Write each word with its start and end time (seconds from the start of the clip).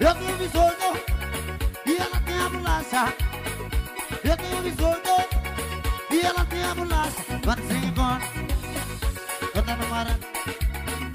Eu 0.00 0.14
tenho 0.14 0.34
biscoito 0.38 0.98
e 1.84 1.96
ela 1.98 2.20
tem 2.22 2.40
a 2.40 2.48
bolacha. 2.48 3.14
Eu 4.24 4.34
tenho 4.34 4.62
biscoito 4.62 5.10
e 6.10 6.20
ela 6.20 6.42
tem 6.46 6.64
a 6.64 6.74
bolacha. 6.74 7.22
Quando 7.44 7.62
você 7.62 7.74
embora, 7.74 8.22
eu 9.54 9.62
tô 9.62 9.76
namorando. 9.76 10.26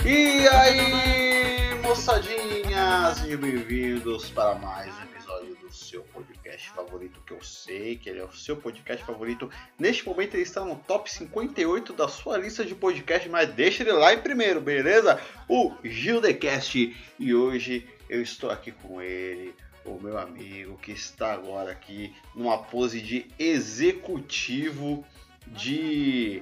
E 0.06 0.48
aí, 0.50 1.82
moçadinha, 1.82 3.12
sejam 3.16 3.40
bem-vindos 3.40 4.30
para 4.30 4.54
mais 4.54 4.94
um 4.96 5.04
episódio 5.04 5.56
do 5.56 5.74
seu 5.74 6.04
podcast 6.04 6.70
favorito, 6.70 7.20
que 7.26 7.34
eu 7.34 7.42
sei 7.42 7.96
que 7.96 8.08
ele 8.08 8.20
é 8.20 8.24
o 8.24 8.32
seu 8.34 8.56
podcast 8.56 9.04
favorito. 9.04 9.50
Neste 9.80 10.06
momento 10.06 10.36
ele 10.36 10.44
está 10.44 10.64
no 10.64 10.76
top 10.76 11.12
58 11.12 11.92
da 11.92 12.08
sua 12.08 12.38
lista 12.38 12.64
de 12.64 12.76
podcast, 12.76 13.28
mas 13.30 13.50
deixa 13.50 13.82
ele 13.82 13.94
lá 13.94 14.14
em 14.14 14.20
primeiro, 14.20 14.62
beleza? 14.62 15.20
O 15.50 15.74
Gildecast. 15.84 16.96
E 17.18 17.34
hoje 17.34 17.95
eu 18.10 18.22
estou 18.22 18.50
aqui 18.50 18.72
com 18.72 19.02
ele, 19.02 19.54
o 19.86 20.00
meu 20.00 20.18
amigo, 20.18 20.78
que 20.78 20.92
está 20.92 21.34
agora 21.34 21.72
aqui 21.72 22.14
numa 22.36 22.58
pose 22.58 23.02
de 23.02 23.28
executivo 23.38 25.06
de 25.48 26.42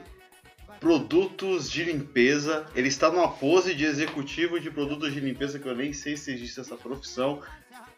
produtos 0.80 1.70
de 1.70 1.84
limpeza. 1.84 2.66
Ele 2.76 2.88
está 2.88 3.09
numa 3.09 3.30
pose 3.30 3.73
de 3.73 3.86
executivo 3.86 4.59
de 4.59 4.72
produtos 4.72 5.13
de 5.13 5.20
limpeza 5.20 5.59
que 5.59 5.67
eu 5.67 5.76
nem 5.76 5.94
sei 5.94 6.17
se 6.17 6.34
existe 6.34 6.59
essa 6.59 6.76
profissão. 6.76 7.41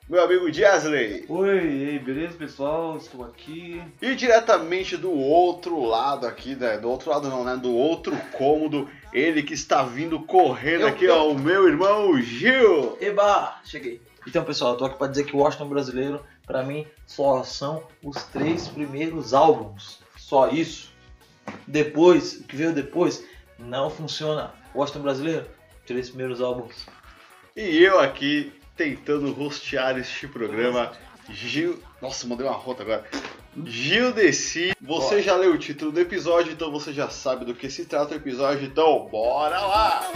Meu 0.08 0.24
amigo 0.24 0.52
Jasley. 0.52 1.26
Oi, 1.28 2.00
beleza 2.06 2.38
pessoal? 2.38 2.96
Estou 2.96 3.26
aqui. 3.26 3.82
E 4.00 4.14
diretamente 4.14 4.96
do 4.98 5.12
outro 5.12 5.84
lado 5.84 6.28
aqui, 6.28 6.56
né? 6.56 6.78
do 6.78 6.88
outro 6.88 7.10
lado 7.10 7.28
não, 7.28 7.44
né? 7.44 7.58
Do 7.58 7.74
outro 7.74 8.16
cômodo, 8.38 8.88
ele 9.14 9.44
que 9.44 9.54
está 9.54 9.84
vindo 9.84 10.20
correndo 10.20 10.82
Eu- 10.82 10.88
aqui, 10.88 11.06
eu- 11.06 11.16
ó, 11.16 11.32
o 11.32 11.38
meu 11.40 11.68
irmão 11.68 12.20
Gil. 12.22 12.98
Eba! 13.02 13.60
Cheguei. 13.66 14.02
Então, 14.28 14.44
pessoal, 14.44 14.72
eu 14.74 14.78
tô 14.78 14.86
aqui 14.86 14.98
pra 14.98 15.08
dizer 15.08 15.24
que 15.26 15.36
o 15.36 15.40
Washington 15.40 15.70
brasileiro, 15.70 16.20
pra 16.48 16.64
mim, 16.64 16.86
só 17.06 17.44
são 17.44 17.84
os 18.04 18.24
três 18.24 18.68
primeiros 18.68 19.34
álbuns. 19.34 20.00
Só 20.18 20.50
isso. 20.50 20.92
Depois, 21.68 22.40
o 22.40 22.44
que 22.44 22.56
veio 22.56 22.74
depois, 22.74 23.24
não 23.60 23.90
funciona. 23.90 24.52
Washington 24.74 25.02
brasileiro, 25.02 25.46
três 25.86 26.10
primeiros 26.10 26.42
álbuns. 26.42 26.86
E 27.56 27.84
eu 27.84 28.00
aqui 28.00 28.52
tentando 28.76 29.32
rostear 29.32 29.98
este 29.98 30.28
programa. 30.28 30.92
Gil. 31.30 31.80
Nossa, 32.02 32.28
mandei 32.28 32.46
uma 32.46 32.56
rota 32.56 32.84
agora. 32.84 33.04
Gil 33.64 34.12
Desi, 34.12 34.74
você 34.82 35.10
Bora. 35.10 35.22
já 35.22 35.36
leu 35.38 35.54
o 35.54 35.58
título 35.58 35.90
do 35.90 36.00
episódio, 36.00 36.52
então 36.52 36.70
você 36.70 36.92
já 36.92 37.10
sabe 37.10 37.46
do 37.46 37.56
que 37.56 37.70
se 37.70 37.86
trata 37.86 38.14
o 38.14 38.18
episódio, 38.18 38.66
então 38.66 39.08
bora 39.08 39.62
lá! 39.62 40.12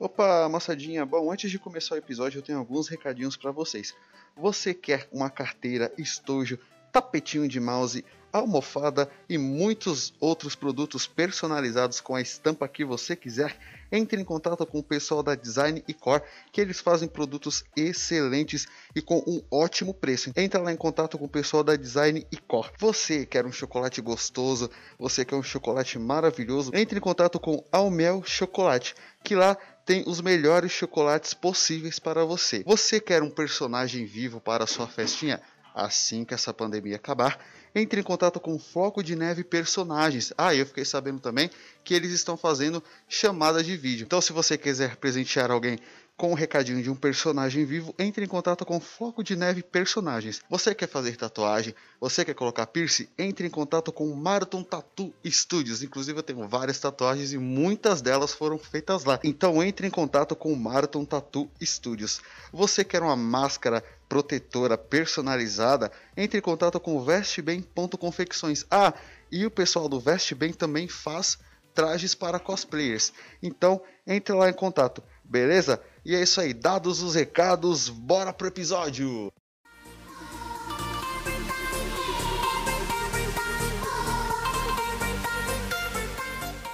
Opa, 0.00 0.48
moçadinha. 0.48 1.06
Bom, 1.06 1.30
antes 1.30 1.48
de 1.48 1.60
começar 1.60 1.94
o 1.94 1.98
episódio, 1.98 2.38
eu 2.38 2.42
tenho 2.42 2.58
alguns 2.58 2.88
recadinhos 2.88 3.36
para 3.36 3.52
vocês. 3.52 3.94
Você 4.36 4.74
quer 4.74 5.08
uma 5.12 5.30
carteira, 5.30 5.92
estojo, 5.96 6.58
tapetinho 6.90 7.46
de 7.46 7.60
mouse, 7.60 8.04
almofada 8.32 9.08
e 9.28 9.38
muitos 9.38 10.12
outros 10.18 10.56
produtos 10.56 11.06
personalizados 11.06 12.00
com 12.00 12.16
a 12.16 12.20
estampa 12.20 12.66
que 12.66 12.84
você 12.84 13.14
quiser? 13.14 13.56
Entre 13.92 14.20
em 14.20 14.24
contato 14.24 14.66
com 14.66 14.78
o 14.78 14.82
pessoal 14.82 15.22
da 15.22 15.34
Design 15.34 15.84
e 15.86 15.92
Core, 15.92 16.22
que 16.50 16.60
eles 16.60 16.80
fazem 16.80 17.06
produtos 17.06 17.62
excelentes 17.76 18.66
e 18.96 19.02
com 19.02 19.18
um 19.26 19.42
ótimo 19.50 19.92
preço. 19.92 20.32
Entra 20.34 20.62
lá 20.62 20.72
em 20.72 20.76
contato 20.76 21.18
com 21.18 21.26
o 21.26 21.28
pessoal 21.28 21.62
da 21.62 21.76
Design 21.76 22.26
e 22.32 22.36
Core. 22.38 22.70
Você 22.78 23.26
quer 23.26 23.44
um 23.44 23.52
chocolate 23.52 24.00
gostoso, 24.00 24.70
você 24.98 25.24
quer 25.24 25.36
um 25.36 25.42
chocolate 25.42 25.98
maravilhoso? 25.98 26.72
Entre 26.74 26.96
em 26.96 27.02
contato 27.02 27.38
com 27.38 27.62
Almel 27.70 28.22
Chocolate, 28.24 28.94
que 29.22 29.34
lá 29.34 29.56
tem 29.84 30.04
os 30.06 30.20
melhores 30.20 30.72
chocolates 30.72 31.34
possíveis 31.34 31.98
para 31.98 32.24
você. 32.24 32.62
Você 32.64 33.00
quer 33.00 33.22
um 33.22 33.30
personagem 33.30 34.06
vivo 34.06 34.40
para 34.40 34.66
sua 34.66 34.86
festinha? 34.86 35.40
Assim 35.74 36.24
que 36.24 36.34
essa 36.34 36.52
pandemia 36.52 36.96
acabar, 36.96 37.38
entre 37.74 38.00
em 38.00 38.04
contato 38.04 38.38
com 38.38 38.58
Floco 38.58 39.02
de 39.02 39.16
Neve 39.16 39.42
Personagens. 39.42 40.32
Ah, 40.36 40.54
eu 40.54 40.66
fiquei 40.66 40.84
sabendo 40.84 41.20
também 41.20 41.50
que 41.82 41.94
eles 41.94 42.12
estão 42.12 42.36
fazendo 42.36 42.82
chamadas 43.08 43.64
de 43.64 43.76
vídeo. 43.76 44.04
Então, 44.04 44.20
se 44.20 44.32
você 44.32 44.58
quiser 44.58 44.96
presentear 44.96 45.50
alguém 45.50 45.78
com 46.16 46.30
um 46.30 46.34
recadinho 46.34 46.82
de 46.82 46.90
um 46.90 46.94
personagem 46.94 47.64
vivo, 47.64 47.94
entre 47.98 48.24
em 48.24 48.28
contato 48.28 48.64
com 48.64 48.78
Floco 48.78 49.24
de 49.24 49.34
Neve 49.34 49.62
Personagens. 49.62 50.40
Você 50.48 50.74
quer 50.74 50.88
fazer 50.88 51.16
tatuagem? 51.16 51.74
Você 52.00 52.24
quer 52.24 52.34
colocar 52.34 52.66
piercing? 52.66 53.08
Entre 53.18 53.46
em 53.46 53.50
contato 53.50 53.92
com 53.92 54.14
Marathon 54.14 54.62
Tattoo 54.62 55.12
Studios. 55.24 55.82
Inclusive, 55.82 56.18
eu 56.18 56.22
tenho 56.22 56.46
várias 56.46 56.78
tatuagens 56.78 57.32
e 57.32 57.38
muitas 57.38 58.00
delas 58.00 58.32
foram 58.32 58.58
feitas 58.58 59.04
lá. 59.04 59.18
Então, 59.24 59.62
entre 59.62 59.86
em 59.86 59.90
contato 59.90 60.36
com 60.36 60.54
Marathon 60.54 61.04
Tattoo 61.04 61.50
Studios. 61.60 62.20
Você 62.52 62.84
quer 62.84 63.02
uma 63.02 63.16
máscara 63.16 63.82
protetora 64.08 64.78
personalizada? 64.78 65.90
Entre 66.16 66.38
em 66.38 66.42
contato 66.42 66.78
com 66.78 67.02
vestebem.confecções. 67.02 68.64
Ah, 68.70 68.94
e 69.30 69.46
o 69.46 69.50
pessoal 69.50 69.88
do 69.88 69.98
Veste 69.98 70.34
Bem 70.34 70.52
também 70.52 70.86
faz 70.86 71.38
trajes 71.74 72.14
para 72.14 72.38
cosplayers. 72.38 73.12
Então, 73.42 73.82
entre 74.06 74.34
lá 74.34 74.48
em 74.48 74.52
contato, 74.52 75.02
beleza? 75.24 75.80
E 76.04 76.16
é 76.16 76.22
isso 76.22 76.40
aí, 76.40 76.52
dados 76.52 77.00
os 77.00 77.14
recados, 77.14 77.88
bora 77.88 78.32
pro 78.32 78.48
episódio! 78.48 79.32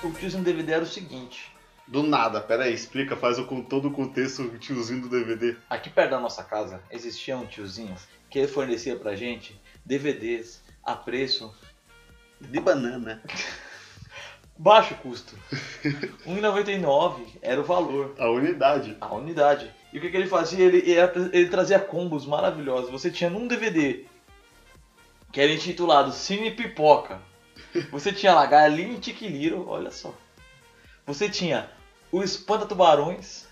O 0.02 0.12
que 0.12 0.34
no 0.34 0.42
DVD 0.42 0.72
era 0.72 0.82
o 0.82 0.86
seguinte. 0.86 1.52
Do 1.86 2.02
nada, 2.02 2.40
pera 2.40 2.64
aí, 2.64 2.72
explica, 2.72 3.16
faz 3.16 3.38
o, 3.38 3.44
com 3.44 3.62
todo 3.62 3.88
o 3.88 3.90
contexto 3.90 4.44
o 4.44 4.58
tiozinho 4.58 5.02
do 5.02 5.10
DVD. 5.10 5.56
Aqui 5.68 5.90
perto 5.90 6.12
da 6.12 6.20
nossa 6.20 6.42
casa 6.42 6.82
existia 6.90 7.36
um 7.36 7.46
tiozinho 7.46 7.94
que 8.30 8.46
fornecia 8.46 8.96
pra 8.96 9.14
gente 9.14 9.60
DVDs 9.84 10.62
a 10.82 10.96
preço 10.96 11.54
De 12.40 12.60
banana. 12.60 13.22
baixo 14.58 14.94
custo. 14.96 15.36
R$ 15.82 15.92
1,99 16.26 17.38
era 17.40 17.60
o 17.60 17.64
valor. 17.64 18.14
A 18.18 18.28
unidade. 18.28 18.96
a 19.00 19.14
unidade. 19.14 19.72
E 19.92 19.98
o 19.98 20.00
que, 20.00 20.10
que 20.10 20.16
ele 20.16 20.26
fazia? 20.26 20.64
Ele, 20.64 20.78
ele, 20.78 21.00
ele 21.32 21.48
trazia 21.48 21.78
combos 21.78 22.26
maravilhosos. 22.26 22.90
Você 22.90 23.10
tinha 23.10 23.30
num 23.30 23.46
DVD 23.46 24.04
que 25.30 25.40
era 25.40 25.52
intitulado 25.52 26.12
Cine 26.12 26.50
Pipoca. 26.50 27.20
Você 27.92 28.12
tinha 28.12 28.34
lá 28.34 28.46
Galinha 28.46 28.94
e 28.94 29.00
Tiquiliro, 29.00 29.68
olha 29.68 29.90
só. 29.90 30.14
Você 31.06 31.28
tinha 31.28 31.70
o 32.10 32.22
Espanta 32.22 32.66
Tubarões 32.66 33.46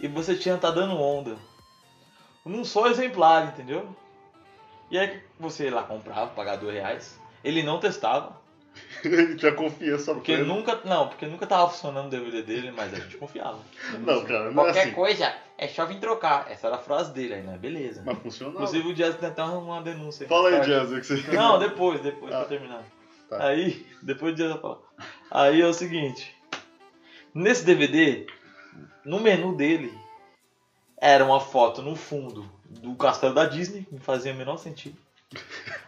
e 0.00 0.08
você 0.08 0.34
tinha 0.34 0.56
Tá 0.56 0.70
Dando 0.70 0.98
Onda. 0.98 1.36
Num 2.44 2.64
só 2.64 2.88
exemplar, 2.88 3.48
entendeu? 3.48 3.94
E 4.90 4.98
aí 4.98 5.22
você 5.38 5.68
lá 5.68 5.82
comprava, 5.82 6.30
pagava 6.30 6.58
dois 6.58 6.74
reais. 6.74 7.20
Ele 7.44 7.62
não 7.62 7.78
testava, 7.78 8.39
Ele 9.04 9.34
tinha 9.36 9.52
confiança 9.52 10.12
porque 10.14 10.36
plena. 10.36 10.52
nunca. 10.54 10.78
Não, 10.84 11.08
porque 11.08 11.26
nunca 11.26 11.46
tava 11.46 11.70
funcionando 11.70 12.06
o 12.06 12.10
DVD 12.10 12.42
dele, 12.42 12.70
mas 12.70 12.92
a 12.92 12.96
gente 12.98 13.16
confiava. 13.16 13.58
Não, 14.00 14.24
cara, 14.24 14.50
não 14.50 14.62
é 14.62 14.66
Qualquer 14.66 14.82
assim. 14.82 14.92
coisa 14.92 15.34
é 15.56 15.68
só 15.68 15.86
vir 15.86 15.98
trocar. 15.98 16.50
Essa 16.50 16.66
era 16.66 16.76
a 16.76 16.80
frase 16.80 17.12
dele 17.12 17.34
aí, 17.34 17.42
né? 17.42 17.56
Beleza. 17.58 18.02
Mas 18.04 18.18
funcionava. 18.18 18.56
Inclusive 18.58 18.88
o 18.88 18.94
Jazz 18.94 19.16
tem 19.16 19.28
até 19.28 19.42
uma 19.42 19.80
denúncia. 19.82 20.28
Fala 20.28 20.50
aí. 20.50 20.60
Jazz, 20.60 20.90
o 20.92 21.00
que 21.00 21.06
você... 21.06 21.14
Não, 21.34 21.58
depois, 21.58 22.00
depois, 22.00 22.32
Ah, 22.32 22.38
pra 22.40 22.46
terminar. 22.48 22.84
tá. 23.28 23.46
Aí, 23.46 23.86
depois 24.02 24.34
o 24.34 24.36
Jazz 24.36 24.50
vai 24.52 24.60
falar. 24.60 24.78
Aí 25.30 25.60
é 25.60 25.66
o 25.66 25.72
seguinte. 25.72 26.34
Nesse 27.34 27.64
DVD, 27.64 28.26
no 29.04 29.18
menu 29.20 29.56
dele, 29.56 29.92
era 31.00 31.24
uma 31.24 31.40
foto 31.40 31.80
no 31.80 31.96
fundo 31.96 32.44
do 32.68 32.94
castelo 32.96 33.34
da 33.34 33.46
Disney, 33.46 33.84
que 33.84 33.94
não 33.94 34.00
fazia 34.00 34.32
o 34.32 34.36
menor 34.36 34.56
sentido. 34.58 34.96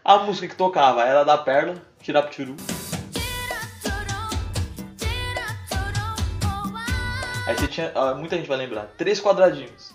A 0.04 0.19
música 0.19 0.48
que 0.48 0.56
tocava 0.56 1.03
era 1.04 1.25
da 1.25 1.36
Perla, 1.38 1.75
Tiraptiru. 2.00 2.56
Aí 7.46 7.56
você 7.56 7.66
tinha, 7.66 7.93
muita 8.16 8.37
gente 8.37 8.49
vai 8.49 8.56
lembrar, 8.56 8.87
três 8.96 9.20
quadradinhos. 9.20 9.94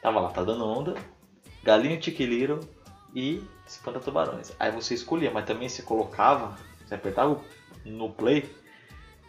Tava 0.00 0.20
lá, 0.20 0.30
tá 0.30 0.42
dando 0.42 0.66
onda, 0.66 0.94
Galinha 1.62 1.98
Tiquiliro 1.98 2.60
e 3.14 3.42
Espanta 3.66 4.00
Tubarões. 4.00 4.52
Aí 4.58 4.72
você 4.72 4.94
escolhia, 4.94 5.30
mas 5.30 5.44
também 5.44 5.68
você 5.68 5.82
colocava, 5.82 6.56
você 6.84 6.94
apertava 6.94 7.40
no 7.84 8.10
play, 8.10 8.52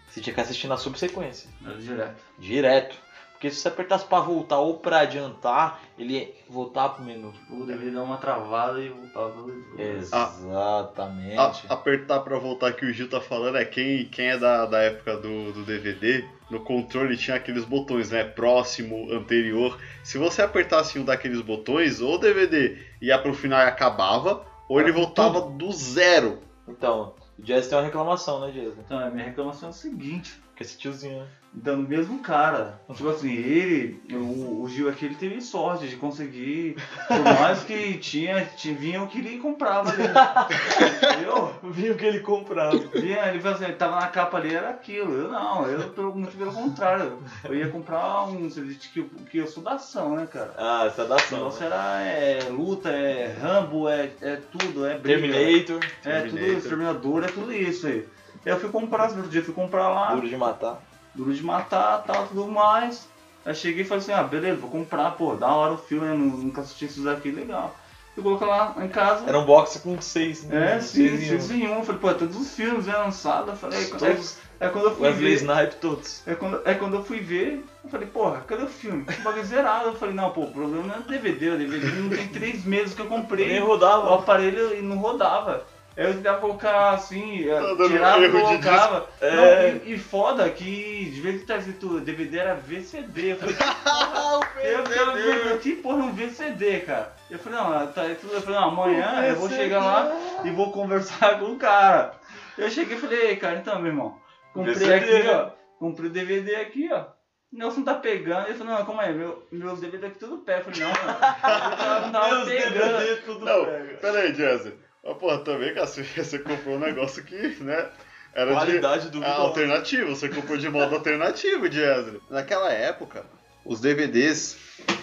você 0.10 0.22
tinha 0.22 0.34
que 0.34 0.42
assistir 0.42 0.68
na 0.68 0.78
subsequência, 0.78 1.50
Direto. 1.80 2.24
direto. 2.40 2.96
Porque 3.44 3.54
se 3.54 3.60
você 3.60 3.68
apertasse 3.68 4.06
pra 4.06 4.22
voltar 4.22 4.60
ou 4.60 4.76
pra 4.78 5.00
adiantar, 5.02 5.82
ele 6.00 6.14
ia 6.14 6.32
voltar 6.50 6.88
pro 6.88 7.04
menu. 7.04 7.34
O 7.50 7.66
DVD 7.66 7.92
dá 7.92 8.02
uma 8.02 8.16
travada 8.16 8.80
e 8.80 8.88
voltava. 8.88 9.52
Exatamente. 9.78 11.38
A- 11.68 11.74
apertar 11.74 12.22
pra 12.22 12.40
voltar 12.40 12.72
que 12.72 12.86
o 12.86 12.94
Gil 12.94 13.10
tá 13.10 13.20
falando 13.20 13.58
é 13.58 13.66
quem, 13.66 14.06
quem 14.06 14.28
é 14.28 14.38
da, 14.38 14.66
da 14.66 14.80
época 14.80 15.18
do, 15.18 15.52
do 15.52 15.66
DVD, 15.66 16.24
no 16.50 16.62
controle 16.62 17.18
tinha 17.18 17.36
aqueles 17.36 17.66
botões, 17.66 18.12
né? 18.12 18.24
Próximo, 18.24 19.12
anterior. 19.12 19.78
Se 20.06 20.18
você 20.18 20.42
apertasse 20.42 20.98
um 20.98 21.04
daqueles 21.04 21.42
botões, 21.42 22.00
ou 22.00 22.16
o 22.16 22.18
DVD 22.18 22.78
ia 23.02 23.20
pro 23.20 23.34
final 23.34 23.60
e 23.60 23.64
acabava, 23.68 24.46
ou 24.70 24.80
ele 24.80 24.94
voltava 24.94 25.42
do 25.42 25.70
zero. 25.74 26.40
Então, 26.66 27.14
O 27.38 27.42
Jazz 27.42 27.68
tem 27.68 27.78
uma 27.78 27.84
reclamação, 27.84 28.40
né, 28.40 28.52
Jazz? 28.52 28.78
Então, 28.78 28.98
a 29.00 29.10
minha 29.10 29.26
reclamação 29.26 29.68
é 29.68 29.72
o 29.72 29.76
seguinte. 29.76 30.42
Que 30.56 30.64
esse 30.64 30.78
tiozinho, 30.78 31.20
né? 31.20 31.28
Então, 31.56 31.76
o 31.80 31.88
mesmo 31.88 32.18
cara. 32.20 32.80
Tipo 32.96 33.10
assim, 33.10 33.32
ele, 33.32 34.02
o, 34.12 34.64
o 34.64 34.70
Gil 34.70 34.90
aqui, 34.90 35.06
ele 35.06 35.14
teve 35.16 35.40
sorte 35.40 35.88
de 35.88 35.96
conseguir. 35.96 36.76
Por 37.08 37.24
mais 37.24 37.64
que 37.64 37.98
tinha, 38.00 38.44
tinha 38.58 38.76
vinha 38.76 39.04
o 39.04 39.08
que 39.08 39.20
ele 39.20 39.38
comprava 39.38 39.92
ali. 39.92 40.04
Entendeu? 40.04 41.54
Vi 41.64 41.92
o 41.92 41.96
que 41.96 42.06
ele 42.06 42.20
comprava. 42.22 42.76
Vinha, 42.78 43.28
ele 43.30 43.40
falou 43.40 43.56
assim, 43.56 43.66
ele 43.66 43.74
tava 43.74 44.00
na 44.00 44.08
capa 44.08 44.38
ali, 44.38 44.54
era 44.54 44.70
aquilo. 44.72 45.14
Eu 45.14 45.32
não, 45.32 45.68
eu 45.68 45.90
pelo, 45.90 46.16
muito 46.16 46.36
pelo 46.36 46.52
contrário. 46.52 47.20
Eu 47.44 47.56
ia 47.56 47.70
comprar 47.70 48.26
um. 48.26 48.50
Que, 48.50 49.04
que 49.04 49.38
eu 49.38 49.48
sou 49.48 49.62
da 49.64 49.74
ação, 49.74 50.16
né, 50.16 50.28
cara? 50.32 50.54
Ah, 50.58 50.86
essa 50.88 51.06
da 51.06 51.16
O 51.16 51.18
ação. 51.20 51.38
negócio 51.38 51.66
era 51.66 52.02
é, 52.02 52.40
luta, 52.50 52.90
é 52.90 53.36
Rambo, 53.40 53.88
é, 53.88 54.10
é 54.22 54.40
tudo, 54.52 54.86
é 54.86 54.98
briga. 54.98 55.20
Terminator, 55.20 55.80
É 56.04 56.22
tudo 56.22 56.32
Terminator. 56.34 56.58
exterminador, 56.58 57.24
é 57.24 57.28
tudo 57.28 57.54
isso 57.54 57.86
aí. 57.88 58.08
Eu 58.46 58.60
fui 58.60 58.70
comprar, 58.70 59.10
no 59.12 59.18
outro 59.18 59.32
dia 59.32 59.44
fui 59.44 59.54
comprar 59.54 59.88
lá, 59.90 60.14
Duro 60.16 60.28
de 60.30 60.38
Matar. 60.38 60.80
duro 61.16 61.34
de 61.34 61.44
matar, 61.44 62.04
tal, 62.04 62.28
tudo 62.28 62.48
mais. 62.48 63.08
Aí 63.46 63.54
cheguei 63.56 63.82
e 63.84 63.86
falei 63.86 64.02
assim, 64.04 64.14
ah, 64.14 64.24
beleza, 64.24 64.58
vou 64.60 64.70
comprar, 64.70 65.12
pô, 65.12 65.36
da 65.36 65.48
hora 65.48 65.74
o 65.74 65.78
filme, 65.78 66.06
né? 66.08 66.14
Nu- 66.14 66.38
Nunca 66.38 66.62
assisti 66.62 66.86
esses 66.86 67.06
aqui, 67.06 67.30
legal. 67.32 67.76
Eu 68.16 68.22
coloquei 68.24 68.48
lá 68.48 68.76
em 68.80 68.88
casa. 68.90 69.26
Era 69.28 69.40
um 69.40 69.46
box 69.46 69.80
com 69.80 70.00
seis, 70.00 70.44
né? 70.44 70.76
É, 70.76 70.80
sim, 70.80 71.18
Seis 71.18 71.50
em 71.52 71.68
um. 71.68 71.84
Falei, 71.84 72.00
pô, 72.00 72.14
todos 72.14 72.36
os 72.38 72.54
filmes 72.54 72.86
já 72.86 73.00
lançados. 73.00 73.50
Eu 73.50 73.56
falei, 73.56 73.86
Todos, 73.88 74.38
é, 74.60 74.68
é 74.68 74.70
quando 74.70 74.86
eu 74.86 74.96
fui 74.96 75.08
Wesley 75.08 75.36
ver. 75.36 75.42
Snipe, 75.44 75.76
todos. 75.82 76.22
É 76.28 76.36
quando, 76.36 76.62
é 76.64 76.74
quando 76.76 76.94
eu 76.98 77.04
fui 77.04 77.20
ver, 77.20 77.66
eu 77.84 77.90
falei, 77.90 78.08
porra, 78.08 78.42
cadê 78.48 78.64
o 78.64 78.68
filme? 78.68 79.04
O 79.20 79.24
bagulho 79.24 79.44
zerado. 79.46 79.86
Eu 79.88 79.96
falei, 79.96 80.14
não, 80.14 80.30
pô, 80.30 80.42
o 80.42 80.52
problema 80.52 80.86
não 80.88 80.94
é 80.96 81.00
o 81.00 81.02
DVD, 81.02 81.50
o 81.50 81.58
DVD 81.58 81.88
não 81.88 82.10
tem 82.10 82.28
três 82.28 82.64
meses 82.64 82.94
que 82.94 83.02
eu 83.02 83.08
comprei. 83.08 83.48
Nem 83.48 83.62
o 83.64 83.66
rodava. 83.66 84.14
aparelho 84.14 84.76
e 84.78 84.82
não 84.84 84.98
rodava. 85.00 85.66
Eu 85.96 86.14
tentava 86.16 86.40
colocar 86.42 86.92
assim, 86.92 87.44
tirava 87.88 88.26
e 88.26 88.32
colocava. 88.32 89.08
É. 89.22 89.36
Não, 89.36 89.86
e, 89.86 89.94
e 89.94 89.98
foda 90.00 90.50
que 90.50 91.12
de 91.12 91.22
vez 91.22 91.42
que 91.42 91.48
tá 91.48 91.58
escrito 91.58 92.00
DVD 92.00 92.40
era 92.40 92.56
VCD. 92.56 93.34
Eu 93.34 93.38
falei, 93.38 93.56
eu 94.74 94.86
falei, 94.86 95.58
que 95.60 95.76
porra 95.76 96.00
é 96.00 96.04
um 96.04 96.14
VCD, 96.14 96.80
cara? 96.80 97.14
Eu 97.30 97.38
falei, 97.38 97.60
não, 97.60 97.88
tá, 97.88 98.06
eu 98.06 98.16
falei, 98.16 98.60
não, 98.60 98.70
amanhã 98.70 99.26
eu 99.28 99.36
vou 99.36 99.50
chegar 99.50 99.80
lá 99.80 100.12
e 100.44 100.50
vou 100.50 100.72
conversar 100.72 101.38
com 101.40 101.46
o 101.46 101.58
cara. 101.58 102.14
Eu 102.58 102.70
cheguei 102.70 102.98
e 102.98 103.00
falei, 103.00 103.20
ei, 103.28 103.36
cara, 103.36 103.58
então, 103.58 103.78
meu 103.80 103.92
irmão, 103.92 104.18
comprei 104.54 104.74
VCD, 104.74 104.96
aqui, 104.96 105.30
ó, 105.30 105.50
comprei 105.80 106.10
o 106.10 106.14
DVD 106.14 106.56
aqui, 106.56 106.90
ó. 106.92 107.06
O 107.52 107.58
Nelson 107.58 107.84
tá 107.84 107.94
pegando. 107.94 108.48
Ele 108.48 108.58
falou, 108.58 108.74
não, 108.74 108.86
calma 108.86 109.04
aí, 109.04 109.14
meu, 109.14 109.48
meus 109.52 109.80
DVD 109.80 110.08
aqui 110.08 110.18
tudo 110.18 110.40
pé. 110.40 110.58
Eu 110.58 110.64
falei, 110.64 110.80
não, 110.80 110.88
mano, 110.90 111.12
eu 111.12 111.78
tava, 111.78 112.00
não 112.08 112.12
tava 112.12 112.30
Meus 112.36 112.50
pegando. 112.50 112.98
DVD 112.98 113.16
tudo 113.22 113.46
Não, 113.46 113.66
pega. 113.66 113.98
pera 114.02 114.20
aí, 114.22 114.34
Jazzy. 114.34 114.74
Mas, 115.04 115.18
porra, 115.18 115.40
também, 115.40 115.74
cara, 115.74 115.86
você, 115.88 116.40
comprou 116.40 116.76
um 116.76 116.80
negócio 116.80 117.24
que, 117.24 117.36
né? 117.64 117.90
Era 118.34 118.52
Qualidade 118.52 119.10
do 119.10 119.20
de 119.20 119.26
ah, 119.26 119.36
alternativo. 119.36 120.16
Você 120.16 120.28
comprou 120.28 120.58
de 120.58 120.68
modo 120.68 120.96
alternativo, 120.96 121.70
Jazzy. 121.70 122.20
Naquela 122.32 122.72
época, 122.72 123.26
os 123.64 123.80
DVDs, 123.80 124.58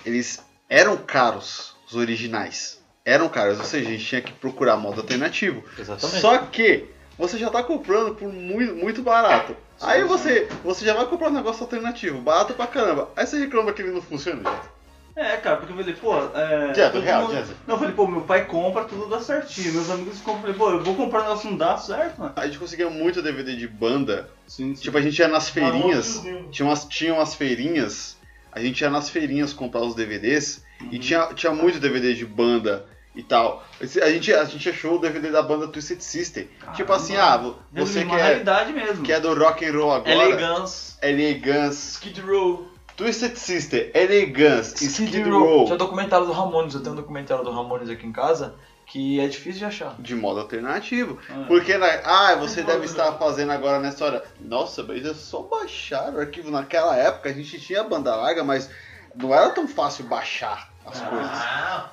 eles 0.05 0.43
eram 0.69 0.97
caros, 0.97 1.77
os 1.87 1.95
originais. 1.95 2.83
Eram 3.05 3.29
caros, 3.29 3.59
ou 3.59 3.65
seja, 3.65 3.89
a 3.89 3.93
gente 3.93 4.05
tinha 4.05 4.21
que 4.21 4.33
procurar 4.33 4.77
modo 4.77 5.01
alternativo. 5.01 5.63
Exatamente. 5.79 6.21
Só 6.21 6.39
que 6.39 6.89
você 7.17 7.39
já 7.39 7.51
tá 7.51 7.63
comprando 7.63 8.17
por 8.17 8.33
muito, 8.33 8.75
muito 8.75 9.03
barato. 9.03 9.57
Aí 9.81 10.03
você, 10.05 10.49
você 10.65 10.85
já 10.85 10.95
vai 10.95 11.07
comprar 11.07 11.29
um 11.29 11.35
negócio 11.35 11.63
alternativo, 11.63 12.21
barato 12.21 12.53
pra 12.55 12.67
caramba. 12.67 13.11
Aí 13.15 13.27
você 13.27 13.39
reclama 13.39 13.73
que 13.73 13.83
ele 13.83 13.93
não 13.93 14.03
funciona, 14.03 14.43
gente. 14.43 14.80
É, 15.17 15.37
cara, 15.37 15.57
porque 15.57 15.73
eu 15.73 15.77
falei, 15.77 15.95
pô. 15.95 16.17
É, 16.37 16.91
todo 16.91 17.03
real, 17.03 17.23
mundo-. 17.23 17.57
Não, 17.67 17.75
eu 17.75 17.79
falei, 17.79 17.95
pô, 17.95 18.07
meu 18.07 18.21
pai 18.23 18.45
compra, 18.47 18.85
tudo 18.85 19.07
dá 19.09 19.21
certinho. 19.21 19.73
Meus 19.73 19.91
amigos 19.91 20.21
compram, 20.21 20.51
eu 20.51 20.55
falei, 20.55 20.73
pô, 20.73 20.79
eu 20.79 20.85
vou 20.85 20.95
comprar 20.95 21.23
negócio 21.23 21.51
não 21.51 21.57
dá 21.57 21.77
certo, 21.77 22.19
mano. 22.21 22.33
A 22.37 22.47
gente 22.47 22.59
conseguia 22.59 22.89
muito 22.89 23.21
DVD 23.23 23.55
de 23.57 23.67
banda. 23.69 24.31
Sim, 24.47 24.73
Tipo, 24.73 24.97
a 24.99 25.01
gente 25.01 25.19
ia 25.19 25.29
nas 25.29 25.49
feirinhas. 25.49 26.07
tiozinho. 26.13 26.49
Tinha 26.51 26.67
umas, 26.67 26.85
tinha 26.87 27.13
umas 27.15 27.35
feirinhas. 27.35 28.17
A 28.53 28.61
gente 28.61 28.81
ia 28.81 28.91
nas 28.91 29.09
feirinhas 29.11 29.53
comprar 29.53 29.81
os 29.83 29.95
DVDs. 29.95 30.65
E 30.81 30.95
Uhum. 30.95 31.01
tinha, 31.01 31.27
tinha 31.35 31.53
muito 31.53 31.79
DVD 31.79 32.15
de 32.15 32.25
banda 32.25 32.87
e 33.15 33.23
tal. 33.23 33.63
A 33.81 34.09
gente, 34.11 34.33
a 34.33 34.45
gente 34.45 34.69
achou 34.71 34.95
o 34.95 34.99
DVD 34.99 35.31
da 35.31 35.43
banda 35.43 35.69
Twisted 35.69 36.01
Sister. 36.01 36.49
tipo 36.75 36.91
assim, 36.93 37.17
ah, 37.17 37.37
vo- 37.37 37.59
você 37.73 38.01
que 38.01 38.07
uma 38.07 38.19
é, 38.19 38.23
realidade 38.23 38.73
mesmo. 38.73 39.03
que 39.05 39.13
é 39.13 39.21
do 39.21 39.35
rock 39.35 39.65
and 39.67 39.73
roll 39.73 39.93
agora. 39.93 40.11
Elegance, 40.13 40.95
Elegance. 41.03 41.93
Skid 41.95 42.21
Row. 42.23 42.70
Twisted 43.01 43.35
Sister, 43.35 43.91
Elegance, 43.95 44.85
Skid, 44.85 45.23
Row. 45.23 45.65
Tinha 45.65 45.79
documentário 45.79 46.27
do 46.27 46.33
Ramones, 46.33 46.75
eu 46.75 46.83
tenho 46.83 46.93
um 46.93 46.97
documentário 46.97 47.43
do 47.43 47.51
Ramones 47.51 47.89
aqui 47.89 48.07
em 48.07 48.13
casa, 48.13 48.57
que 48.85 49.19
é 49.19 49.27
difícil 49.27 49.61
de 49.61 49.65
achar. 49.65 49.97
De 49.99 50.15
modo 50.15 50.39
alternativo. 50.39 51.19
Ah. 51.31 51.47
Porque, 51.49 51.79
né, 51.79 52.03
ah, 52.05 52.35
você 52.35 52.63
deve 52.63 52.85
estar 52.85 53.13
fazendo 53.15 53.53
agora 53.53 53.81
nessa 53.81 54.05
hora. 54.05 54.25
Nossa, 54.39 54.83
mas 54.83 55.07
é 55.07 55.15
só 55.15 55.41
baixar 55.41 56.13
o 56.13 56.21
arquivo. 56.21 56.51
Naquela 56.51 56.95
época 56.95 57.31
a 57.31 57.33
gente 57.33 57.59
tinha 57.59 57.83
banda 57.83 58.15
larga, 58.15 58.45
mas 58.45 58.69
não 59.15 59.35
era 59.35 59.49
tão 59.49 59.67
fácil 59.67 60.05
baixar 60.05 60.71
as 60.85 61.01
coisas. 61.01 61.31
Ah, 61.33 61.93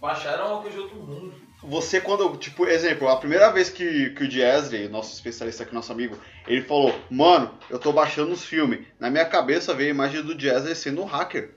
baixar 0.00 0.32
era 0.32 0.46
uma 0.48 0.62
coisa 0.62 0.76
de 0.76 0.82
outro 0.82 0.96
mundo. 0.96 1.32
Você 1.62 2.00
quando, 2.00 2.36
tipo, 2.38 2.66
exemplo, 2.66 3.08
a 3.08 3.16
primeira 3.16 3.50
vez 3.50 3.68
que, 3.68 4.10
que 4.10 4.24
o 4.24 4.30
Jazzy, 4.30 4.88
nosso 4.88 5.12
especialista 5.12 5.62
aqui, 5.62 5.74
nosso 5.74 5.92
amigo, 5.92 6.16
ele 6.46 6.62
falou, 6.62 6.94
mano, 7.10 7.50
eu 7.68 7.78
tô 7.78 7.92
baixando 7.92 8.32
os 8.32 8.42
filmes. 8.44 8.80
Na 8.98 9.10
minha 9.10 9.26
cabeça 9.26 9.74
veio 9.74 9.88
a 9.90 9.94
imagem 9.94 10.22
do 10.22 10.34
Jazzy 10.34 10.74
sendo 10.74 11.02
um 11.02 11.06
hacker. 11.06 11.50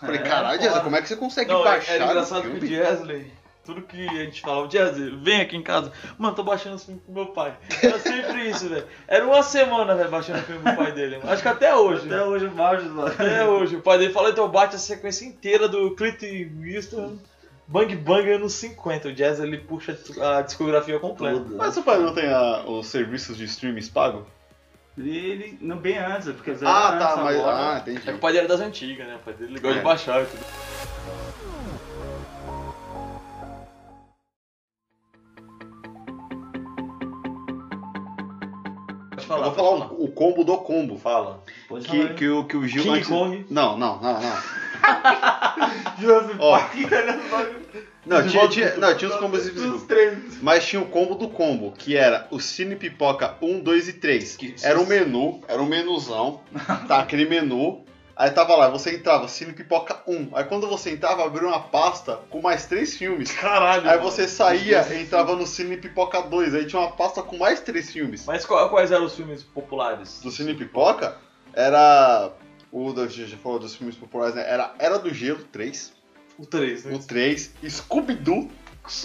Falei, 0.00 0.20
É, 0.20 0.22
caralho. 0.22 0.60
Jazzy, 0.60 0.80
como 0.80 0.96
é 0.96 1.02
que 1.02 1.08
você 1.08 1.16
consegue 1.16 1.52
Não, 1.52 1.60
é- 1.60 1.64
baixar 1.64 1.92
era 1.92 2.06
o 2.06 2.10
engraçado 2.10 2.42
que 2.42 2.48
o 2.48 2.50
filme? 2.52 2.66
Jesley, 2.66 3.32
tudo 3.64 3.82
que 3.82 4.08
a 4.08 4.24
gente 4.24 4.40
falava, 4.40 4.70
Jesley, 4.70 5.16
vem 5.22 5.40
aqui 5.42 5.54
em 5.56 5.62
casa. 5.62 5.92
Mano, 6.18 6.34
tô 6.34 6.42
baixando 6.42 6.76
os 6.76 6.84
filmes 6.84 7.02
pro 7.04 7.12
meu 7.14 7.26
pai. 7.26 7.54
Era 7.82 7.98
sempre 7.98 8.48
isso, 8.48 8.68
velho. 8.70 8.86
Era 9.06 9.24
uma 9.26 9.42
semana, 9.42 9.94
velho, 9.94 10.10
baixando 10.10 10.38
o 10.40 10.42
filme 10.44 10.62
pro 10.62 10.76
pai 10.76 10.92
dele. 10.92 11.18
mano. 11.18 11.30
Acho 11.30 11.42
que 11.42 11.48
até 11.48 11.76
hoje. 11.76 12.06
Até 12.06 12.24
hoje 12.24 12.46
eu 12.46 12.50
baixo. 12.52 12.86
mano. 12.86 13.06
Até 13.08 13.44
hoje. 13.44 13.76
O 13.76 13.82
pai 13.82 13.98
dele 13.98 14.12
falou, 14.14 14.30
então 14.30 14.48
bate 14.48 14.74
a 14.76 14.78
sequência 14.78 15.26
inteira 15.26 15.68
do 15.68 15.94
Clint 15.94 16.22
Eastwood, 16.22 17.18
Bang 17.72 17.96
Bang 17.96 18.30
anos 18.30 18.52
50. 18.52 19.08
O 19.08 19.12
Jazz, 19.14 19.40
ele 19.40 19.56
puxa 19.58 19.98
a 20.20 20.42
discografia 20.42 20.98
completa. 20.98 21.38
Tudo. 21.40 21.56
Mas 21.56 21.72
seu 21.74 21.82
pai 21.82 21.98
não 21.98 22.12
tem 22.14 22.28
a- 22.28 22.64
os 22.66 22.86
serviços 22.86 23.36
de 23.36 23.44
streams 23.44 23.88
pagos? 23.90 24.24
Ele, 24.98 25.56
não 25.62 25.78
bem 25.78 25.96
antes, 25.96 26.30
porque 26.32 26.50
às 26.50 26.60
vezes 26.60 26.74
Ah, 26.74 26.98
tá, 26.98 27.16
mas. 27.24 27.36
agora- 27.38 27.56
Ah, 27.56 27.76
É 27.78 27.80
que 27.80 27.90
entendi. 27.92 28.10
o 28.10 28.18
pai 28.18 28.32
dele 28.32 28.44
era 28.44 28.48
das 28.56 28.60
antigas, 28.60 29.06
né? 29.06 29.16
O 29.16 29.18
pai 29.20 29.32
dele 29.32 29.58
gosta 29.58 29.70
É. 29.70 29.78
de 29.78 29.84
baixar 29.84 30.22
e 30.22 30.26
tudo. 30.26 30.44
Pode 39.36 39.48
Eu 39.48 39.54
falar, 39.54 39.68
vou 39.68 39.78
falar 39.78 39.88
falar. 39.88 40.00
o, 40.00 40.04
o 40.04 40.08
combo 40.12 40.44
do 40.44 40.56
combo. 40.58 40.98
Fala. 40.98 41.42
Pode 41.68 41.86
falar 41.86 41.98
Que, 42.04 42.08
aí. 42.08 42.14
que, 42.14 42.28
o, 42.28 42.44
que 42.44 42.56
o 42.56 42.66
Gil. 42.66 42.82
King 42.82 43.04
Kong. 43.04 43.46
Não, 43.50 43.76
não, 43.78 44.00
não, 44.00 44.14
não. 44.20 44.36
Joseph. 46.00 46.36
Paquita, 46.38 47.20
Não, 48.04 48.26
tinha, 48.26 48.48
tinha, 48.48 48.76
não, 48.76 48.96
tinha 48.96 49.10
os 49.10 49.16
combos 49.16 49.48
três. 49.86 50.18
Mas 50.42 50.66
tinha 50.66 50.82
o 50.82 50.86
combo 50.86 51.14
do 51.14 51.28
combo, 51.28 51.72
que 51.72 51.96
era 51.96 52.26
o 52.30 52.40
Cine 52.40 52.74
Pipoca 52.74 53.36
1, 53.40 53.60
2 53.60 53.88
e 53.88 53.92
3. 53.94 54.36
Que- 54.36 54.54
Era 54.62 54.80
um 54.80 54.86
menu, 54.86 55.40
era 55.46 55.62
um 55.62 55.66
menuzão, 55.66 56.40
tá? 56.88 56.98
Aquele 57.00 57.26
menu. 57.26 57.84
Aí 58.14 58.30
tava 58.30 58.54
lá, 58.56 58.68
você 58.68 58.94
entrava, 58.94 59.26
Cine 59.26 59.52
Pipoca 59.52 60.00
1. 60.06 60.30
Aí 60.34 60.44
quando 60.44 60.68
você 60.68 60.90
entrava, 60.90 61.24
abriu 61.24 61.48
uma 61.48 61.60
pasta 61.60 62.16
com 62.30 62.40
mais 62.42 62.66
três 62.66 62.96
filmes. 62.96 63.32
Caralho. 63.32 63.88
Aí 63.88 63.96
mano. 63.98 64.02
você 64.10 64.28
saía 64.28 64.86
e 64.92 65.02
entrava 65.02 65.34
no 65.34 65.46
Cine 65.46 65.76
Pipoca 65.78 66.20
2. 66.22 66.54
Aí 66.54 66.66
tinha 66.66 66.80
uma 66.80 66.92
pasta 66.92 67.22
com 67.22 67.38
mais 67.38 67.60
três 67.60 67.90
filmes. 67.90 68.24
Mas 68.26 68.44
qual- 68.44 68.68
quais 68.68 68.92
eram 68.92 69.06
os 69.06 69.14
filmes 69.16 69.42
populares? 69.42 70.20
Do 70.22 70.30
Cine 70.30 70.54
Pipoca 70.54 71.16
era. 71.54 72.30
O 72.70 72.90
da 72.92 73.06
já 73.06 73.36
falou 73.36 73.58
dos 73.58 73.74
filmes 73.76 73.96
populares, 73.96 74.34
né? 74.34 74.44
Era 74.50 74.74
Era 74.78 74.98
do 74.98 75.12
Gelo 75.12 75.42
3, 75.52 75.92
O 76.38 76.46
3, 76.46 76.84
né? 76.84 76.94
o 76.94 76.98
3, 76.98 77.52
Scooby-Doo, 77.68 78.50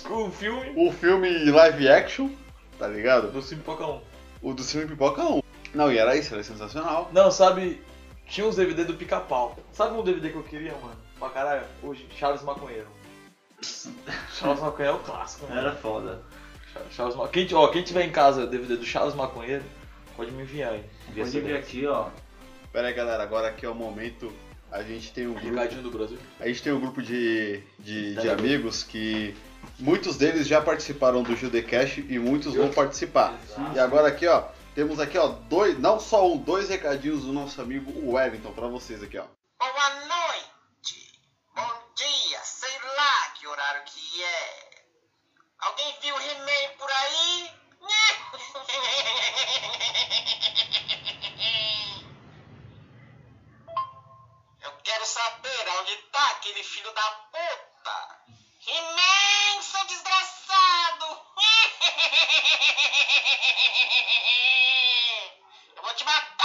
O 0.09 0.31
filme 0.31 0.73
o 0.87 0.91
filme 0.91 1.51
live 1.51 1.89
action, 1.89 2.29
tá 2.79 2.87
ligado? 2.87 3.29
do 3.31 3.41
Cine 3.41 3.59
Pipoca 3.59 3.85
1. 3.85 4.01
O 4.41 4.53
do 4.53 4.63
Cine 4.63 4.85
Pipoca 4.85 5.21
1. 5.23 5.41
Não, 5.73 5.91
e 5.91 5.97
era 5.97 6.15
isso, 6.15 6.33
era 6.33 6.43
sensacional. 6.43 7.09
Não, 7.11 7.29
sabe, 7.29 7.81
tinha 8.29 8.45
uns 8.45 8.55
DVD 8.55 8.83
do 8.83 8.93
Pica-Pau. 8.93 9.57
Sabe 9.73 9.95
um 9.95 10.03
DVD 10.03 10.29
que 10.29 10.35
eu 10.35 10.43
queria, 10.43 10.73
mano? 10.73 10.97
Pra 11.19 11.29
caralho? 11.29 11.65
Hoje, 11.81 12.07
Charles 12.17 12.41
Maconheiro. 12.43 12.87
Charles 14.33 14.59
Maconheiro 14.59 14.97
é 14.97 14.99
o 14.99 15.03
clássico, 15.03 15.47
mano. 15.47 15.59
Era 15.59 15.75
foda. 15.75 16.21
Charles 16.91 17.15
Ma... 17.15 17.27
quem, 17.27 17.47
ó, 17.53 17.67
quem 17.69 17.81
tiver 17.81 18.03
em 18.03 18.11
casa 18.11 18.45
DVD 18.45 18.75
do 18.75 18.85
Charles 18.85 19.15
Maconheiro, 19.15 19.63
pode 20.15 20.31
me 20.31 20.43
enviar 20.43 20.73
aí. 20.73 20.83
Envia 21.09 21.23
Pode 21.23 21.31
CD. 21.31 21.57
aqui, 21.57 21.87
ó. 21.87 22.09
Pera 22.71 22.87
aí, 22.89 22.93
galera, 22.93 23.23
agora 23.23 23.47
aqui 23.47 23.65
é 23.65 23.69
o 23.69 23.75
momento. 23.75 24.31
A 24.71 24.83
gente 24.83 25.13
tem 25.13 25.27
um 25.27 25.33
grupo, 25.33 25.81
do 25.81 25.91
Brasil. 25.91 26.17
a 26.41 26.47
gente 26.47 26.61
tem 26.61 26.73
um 26.73 26.79
grupo 26.79 27.01
de, 27.01 27.63
de, 27.79 28.15
de 28.15 28.29
amigos 28.29 28.83
que 28.83 29.33
muitos 29.79 30.17
deles 30.17 30.45
já 30.45 30.61
participaram 30.61 31.23
do 31.23 31.35
Judecast 31.37 32.05
e 32.07 32.19
muitos 32.19 32.53
vão 32.53 32.69
participar. 32.69 33.33
E 33.73 33.79
agora 33.79 34.09
aqui, 34.09 34.27
ó, 34.27 34.43
temos 34.77 34.99
aqui, 34.99 35.17
ó, 35.17 35.29
dois, 35.49 35.79
não 35.79 35.99
só 35.99 36.27
um, 36.27 36.37
dois 36.37 36.69
recadinhos 36.69 37.23
do 37.23 37.33
nosso 37.33 37.59
amigo 37.59 38.11
Wellington 38.11 38.53
pra 38.53 38.67
vocês 38.67 39.01
aqui, 39.01 39.17
ó. 39.17 39.25
Boa 39.57 39.89
noite, 40.05 41.19
bom 41.55 41.81
dia, 41.95 42.39
sei 42.43 42.79
lá 42.95 43.29
que 43.31 43.47
horário 43.47 43.81
que 43.85 44.23
é. 44.23 44.85
Alguém 45.57 45.97
viu 45.99 46.15
o 46.15 46.21
He-Man 46.21 46.77
por 46.77 46.91
aí? 46.91 47.49
saber 55.07 55.69
onde 55.79 55.95
tá 56.11 56.27
aquele 56.31 56.61
filho 56.63 56.93
da 56.93 57.01
puta. 57.01 58.19
He-Man, 58.67 59.61
seu 59.61 59.85
desgraçado! 59.85 61.21
Eu 65.75 65.83
vou 65.83 65.93
te 65.93 66.03
matar! 66.03 66.37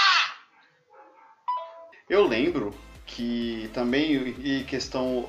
Eu 2.12 2.26
lembro 2.26 2.75
que 3.07 3.71
também, 3.73 4.35
e 4.38 4.64
questão. 4.64 5.26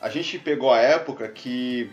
A 0.00 0.08
gente 0.08 0.36
pegou 0.36 0.72
a 0.72 0.78
época 0.78 1.28
que 1.28 1.88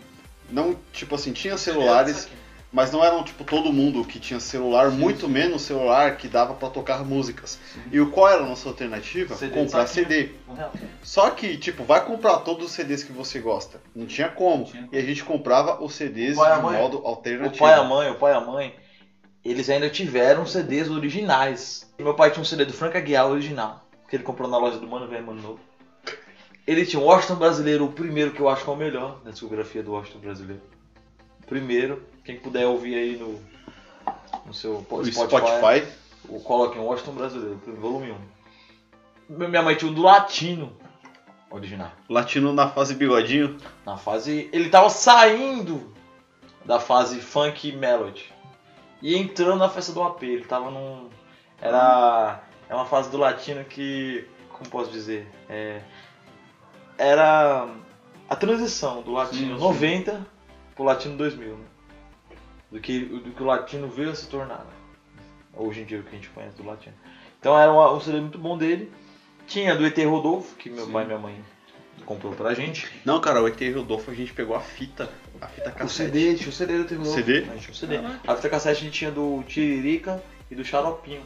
não, 0.50 0.76
tipo 0.92 1.14
assim, 1.14 1.32
tinha 1.32 1.56
celulares, 1.56 2.28
mas 2.72 2.90
não 2.90 3.04
eram 3.04 3.22
tipo 3.22 3.44
todo 3.44 3.72
mundo 3.72 4.04
que 4.04 4.18
tinha 4.18 4.40
celular, 4.40 4.90
muito 4.90 5.28
menos 5.28 5.62
celular 5.62 6.16
que 6.16 6.26
dava 6.26 6.54
pra 6.54 6.68
tocar 6.70 7.04
músicas. 7.04 7.56
E 7.92 8.00
o 8.00 8.10
qual 8.10 8.28
era 8.28 8.42
a 8.42 8.46
nossa 8.46 8.68
alternativa? 8.68 9.36
CD, 9.36 9.54
Comprar. 9.54 9.86
CD. 9.86 10.30
Só 11.04 11.30
que, 11.30 11.56
tipo, 11.56 11.84
vai 11.84 12.04
comprar 12.04 12.38
todos 12.38 12.66
os 12.66 12.72
CDs 12.72 13.04
que 13.04 13.12
você 13.12 13.38
gosta. 13.38 13.80
Não 13.94 14.06
tinha 14.06 14.28
como. 14.28 14.64
Não 14.64 14.72
tinha 14.72 14.88
E 14.90 14.98
a 14.98 15.02
gente 15.02 15.22
comprava 15.22 15.80
os 15.80 15.94
CDs 15.94 16.36
O 16.36 16.40
pai 16.40 16.52
e 16.52 16.56
de 16.56 16.62
modo 16.62 17.00
O 17.00 17.06
alternativo. 17.06 17.64
pai 17.64 17.76
e 17.76 17.80
a 17.80 17.84
mãe, 17.84 18.10
o 18.10 18.16
pai 18.16 18.32
e 18.32 18.36
a 18.36 18.40
mãe, 18.40 18.74
eles 19.44 19.70
ainda 19.70 19.88
tiveram 19.88 20.44
CDs 20.44 20.90
originais. 20.90 21.88
Meu 21.96 22.14
pai 22.14 22.32
tinha 22.32 22.42
um 22.42 22.44
CD 22.44 22.64
do 22.64 22.72
Frank 22.72 22.96
Aguiar 22.96 23.28
original, 23.28 23.85
que 24.08 24.16
ele 24.16 24.22
comprou 24.22 24.48
na 24.48 24.58
loja 24.58 24.78
do 24.78 24.86
Mano 24.86 25.08
Velho 25.08 25.26
Mano 25.26 25.42
Novo. 25.42 25.60
Ele 26.66 26.84
tinha 26.84 27.00
o 27.00 27.06
Washington 27.06 27.36
Brasileiro, 27.36 27.84
o 27.84 27.92
primeiro 27.92 28.32
que 28.32 28.40
eu 28.40 28.48
acho 28.48 28.64
que 28.64 28.70
é 28.70 28.72
o 28.72 28.76
melhor 28.76 29.20
da 29.24 29.30
discografia 29.30 29.82
do 29.82 29.92
Washington 29.92 30.18
Brasileiro. 30.18 30.62
Primeiro, 31.46 32.02
quem 32.24 32.38
puder 32.38 32.66
ouvir 32.66 32.96
aí 32.96 33.16
no, 33.16 33.40
no 34.44 34.52
seu 34.52 34.84
O 34.90 35.04
Spotify, 35.04 35.12
Spotify. 35.12 35.86
o 36.28 36.40
coloquem 36.40 36.80
Washington 36.80 37.12
Brasileiro, 37.12 37.60
volume 37.78 38.16
1. 39.30 39.38
Minha 39.48 39.62
mãe 39.62 39.76
tinha 39.76 39.90
um 39.90 39.94
do 39.94 40.02
Latino 40.02 40.72
original. 41.50 41.90
Latino 42.08 42.52
na 42.52 42.68
fase 42.68 42.94
bigodinho. 42.94 43.56
Na 43.84 43.96
fase. 43.96 44.48
Ele 44.52 44.68
tava 44.68 44.90
saindo 44.90 45.92
da 46.64 46.78
fase 46.78 47.20
funk 47.20 47.72
melody. 47.72 48.32
E 49.02 49.16
entrando 49.16 49.58
na 49.58 49.68
festa 49.68 49.92
do 49.92 50.02
AP. 50.02 50.22
Ele 50.22 50.44
tava 50.44 50.70
num. 50.70 51.08
Era. 51.60 52.42
É 52.68 52.74
uma 52.74 52.86
fase 52.86 53.10
do 53.10 53.16
latino 53.16 53.64
que. 53.64 54.26
Como 54.50 54.68
posso 54.70 54.90
dizer? 54.90 55.26
É, 55.48 55.80
era 56.98 57.68
a 58.28 58.36
transição 58.36 59.02
do 59.02 59.12
latino 59.12 59.54
Sim, 59.54 59.54
sim. 59.54 59.60
90 59.60 60.26
pro 60.74 60.84
latino 60.84 61.16
2000. 61.16 61.48
Né? 61.56 61.64
Do, 62.72 62.80
que, 62.80 63.00
do 63.04 63.30
que 63.30 63.42
o 63.42 63.46
latino 63.46 63.88
veio 63.88 64.10
a 64.10 64.14
se 64.14 64.26
tornar. 64.28 64.58
né? 64.58 64.72
Hoje 65.54 65.80
em 65.82 65.84
dia 65.84 66.00
o 66.00 66.02
que 66.02 66.08
a 66.10 66.12
gente 66.12 66.28
conhece 66.30 66.56
do 66.56 66.64
latino. 66.66 66.94
Então 67.38 67.58
era 67.58 67.72
uma- 67.72 67.92
um 67.92 68.00
CD 68.00 68.20
muito 68.20 68.38
bom 68.38 68.56
dele. 68.58 68.90
Tinha 69.46 69.74
do 69.76 69.86
ET 69.86 69.96
Rodolfo, 70.04 70.56
que 70.56 70.68
meu 70.68 70.86
Sim. 70.86 70.92
pai 70.92 71.04
e 71.04 71.06
minha 71.06 71.18
mãe 71.18 71.44
comprou 72.04 72.32
pra 72.34 72.52
gente. 72.52 72.90
Não, 73.04 73.20
cara, 73.20 73.40
o 73.42 73.46
ET 73.46 73.60
Rodolfo 73.74 74.10
a 74.10 74.14
gente 74.14 74.32
pegou 74.32 74.56
a 74.56 74.60
fita. 74.60 75.08
A 75.40 75.46
fita 75.46 75.70
O 75.70 75.72
cassete. 75.72 76.10
CD, 76.12 76.34
tinha 76.34 76.48
o 76.48 76.52
CD 76.52 76.78
do 76.78 76.84
Terror. 76.84 77.04
CD? 77.06 77.38
A 77.48 77.54
gente 77.54 77.70
o 77.70 77.74
CD. 77.74 77.96
A 78.26 78.34
fita 78.36 78.48
cassete 78.50 78.80
a 78.80 78.84
gente 78.84 78.92
tinha 78.98 79.10
do 79.10 79.42
Tiririca 79.46 80.20
e 80.50 80.54
do 80.54 80.64
Xaropinho. 80.64 81.22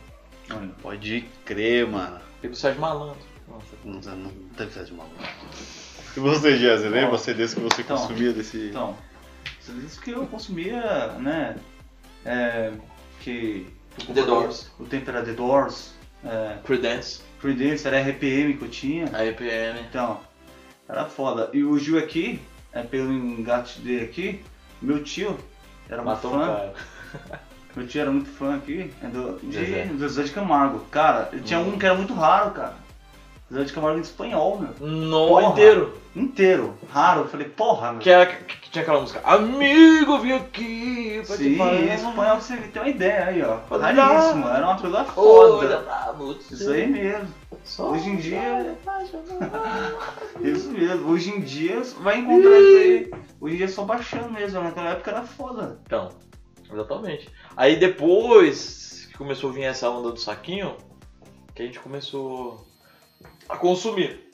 Pode 0.83 1.25
crer, 1.45 1.87
mano. 1.87 2.21
E 2.43 2.49
do 2.49 2.57
Sérgio 2.57 2.81
Malandro. 2.81 3.31
Nossa. 3.51 3.77
Não, 3.85 4.17
não 4.17 4.33
deve 4.57 4.73
ser 4.73 4.85
de 4.85 4.95
maluco. 4.95 5.15
E 6.17 6.21
você, 6.21 6.57
Jazzy, 6.57 6.89
lembra 6.89 7.15
Ó, 7.15 7.19
CDs 7.19 7.55
que 7.55 7.61
você 7.61 7.83
então, 7.83 7.97
consumia 7.97 8.33
desse. 8.33 8.69
Então, 8.69 8.97
você 9.61 9.73
disse 9.73 10.01
que 10.01 10.11
eu 10.13 10.27
consumia, 10.27 11.09
né? 11.19 11.57
É, 12.25 12.73
que. 13.21 13.67
The 14.13 14.23
Doors. 14.23 14.71
O 14.79 14.85
tempo 14.85 15.11
era 15.11 15.23
The 15.23 15.33
Doors. 15.33 15.93
É, 16.25 16.59
Creedence. 16.65 17.23
Creedence 17.41 17.87
era 17.87 18.01
RPM 18.01 18.57
que 18.57 18.65
eu 18.65 18.71
tinha. 18.71 19.11
A 19.13 19.25
EPM. 19.25 19.81
Então, 19.81 20.21
era 20.89 21.07
foda. 21.07 21.51
E 21.53 21.65
o 21.65 21.79
Gil 21.79 21.99
aqui, 21.99 22.41
é, 22.73 22.83
pelo 22.83 23.13
engate 23.13 23.81
dele 23.81 24.05
aqui, 24.05 24.45
meu 24.81 25.03
tio 25.03 25.39
era 25.89 26.03
Matou 26.03 26.33
fã. 26.33 26.47
cara. 26.47 26.75
Meu 27.77 27.87
tio 27.87 28.01
era 28.01 28.11
muito 28.11 28.31
fã 28.31 28.57
aqui, 28.57 28.91
é 29.03 29.07
do, 29.07 29.39
de 29.43 29.85
do 29.85 30.09
Zé 30.09 30.25
de 30.25 30.31
Camargo. 30.33 30.81
Cara, 30.91 31.31
tinha 31.45 31.61
Hum. 31.61 31.69
um 31.75 31.79
que 31.79 31.87
era 31.87 31.95
muito 31.95 32.13
raro, 32.15 32.51
cara. 32.51 32.75
Zé 33.53 33.65
de 33.65 33.73
Camargo 33.73 33.99
em 33.99 34.03
espanhol, 34.03 34.59
meu. 34.61 35.29
Porra. 35.29 35.47
inteiro. 35.53 35.99
Inteiro. 36.15 36.75
Raro. 36.93 37.21
Eu 37.23 37.29
falei, 37.29 37.49
porra, 37.49 37.93
meu. 37.93 38.01
Que, 38.01 38.11
era, 38.11 38.27
que, 38.27 38.71
tinha 38.71 38.83
aquela 38.83 39.01
música. 39.01 39.21
Amigo, 39.25 40.19
vim 40.19 40.33
aqui 40.33 41.23
pra 41.27 41.37
te 41.37 41.43
Sim, 41.43 41.57
falar. 41.57 41.75
em 41.75 41.93
espanhol 41.95 42.15
pra 42.15 42.41
você 42.41 42.57
ter 42.57 42.79
uma 42.81 42.89
ideia 42.89 43.25
aí, 43.27 43.43
ó. 43.43 43.59
Raríssimo, 43.77 44.49
era 44.49 44.67
uma 44.67 44.79
coisa 44.79 45.05
foda. 45.05 45.85
Isso 46.51 46.71
aí 46.71 46.87
mesmo. 46.87 47.29
Só 47.65 47.91
Hoje 47.91 48.09
em 48.09 48.17
dia-. 48.17 48.77
Isso 50.41 50.71
mesmo. 50.71 51.11
Hoje 51.11 51.31
em 51.31 51.41
dia 51.41 51.83
vai 52.01 52.19
encontrar 52.19 52.51
isso 52.59 52.77
aí. 52.79 53.11
Hoje 53.41 53.55
em 53.55 53.57
dia 53.59 53.67
é 53.67 53.69
só 53.69 53.85
baixando 53.85 54.31
mesmo. 54.31 54.63
Naquela 54.63 54.91
época 54.91 55.11
era 55.11 55.23
foda. 55.23 55.79
Então, 55.85 56.11
exatamente. 56.73 57.29
Aí 57.57 57.77
depois 57.77 59.07
que 59.11 59.19
começou 59.19 59.51
a 59.51 59.53
vir 59.53 59.63
essa 59.65 59.89
onda 59.91 60.11
do 60.13 60.19
saquinho, 60.21 60.77
que 61.55 61.63
a 61.63 61.67
gente 61.67 61.81
começou 61.81 62.67
a 63.49 63.57
consumir. 63.57 64.31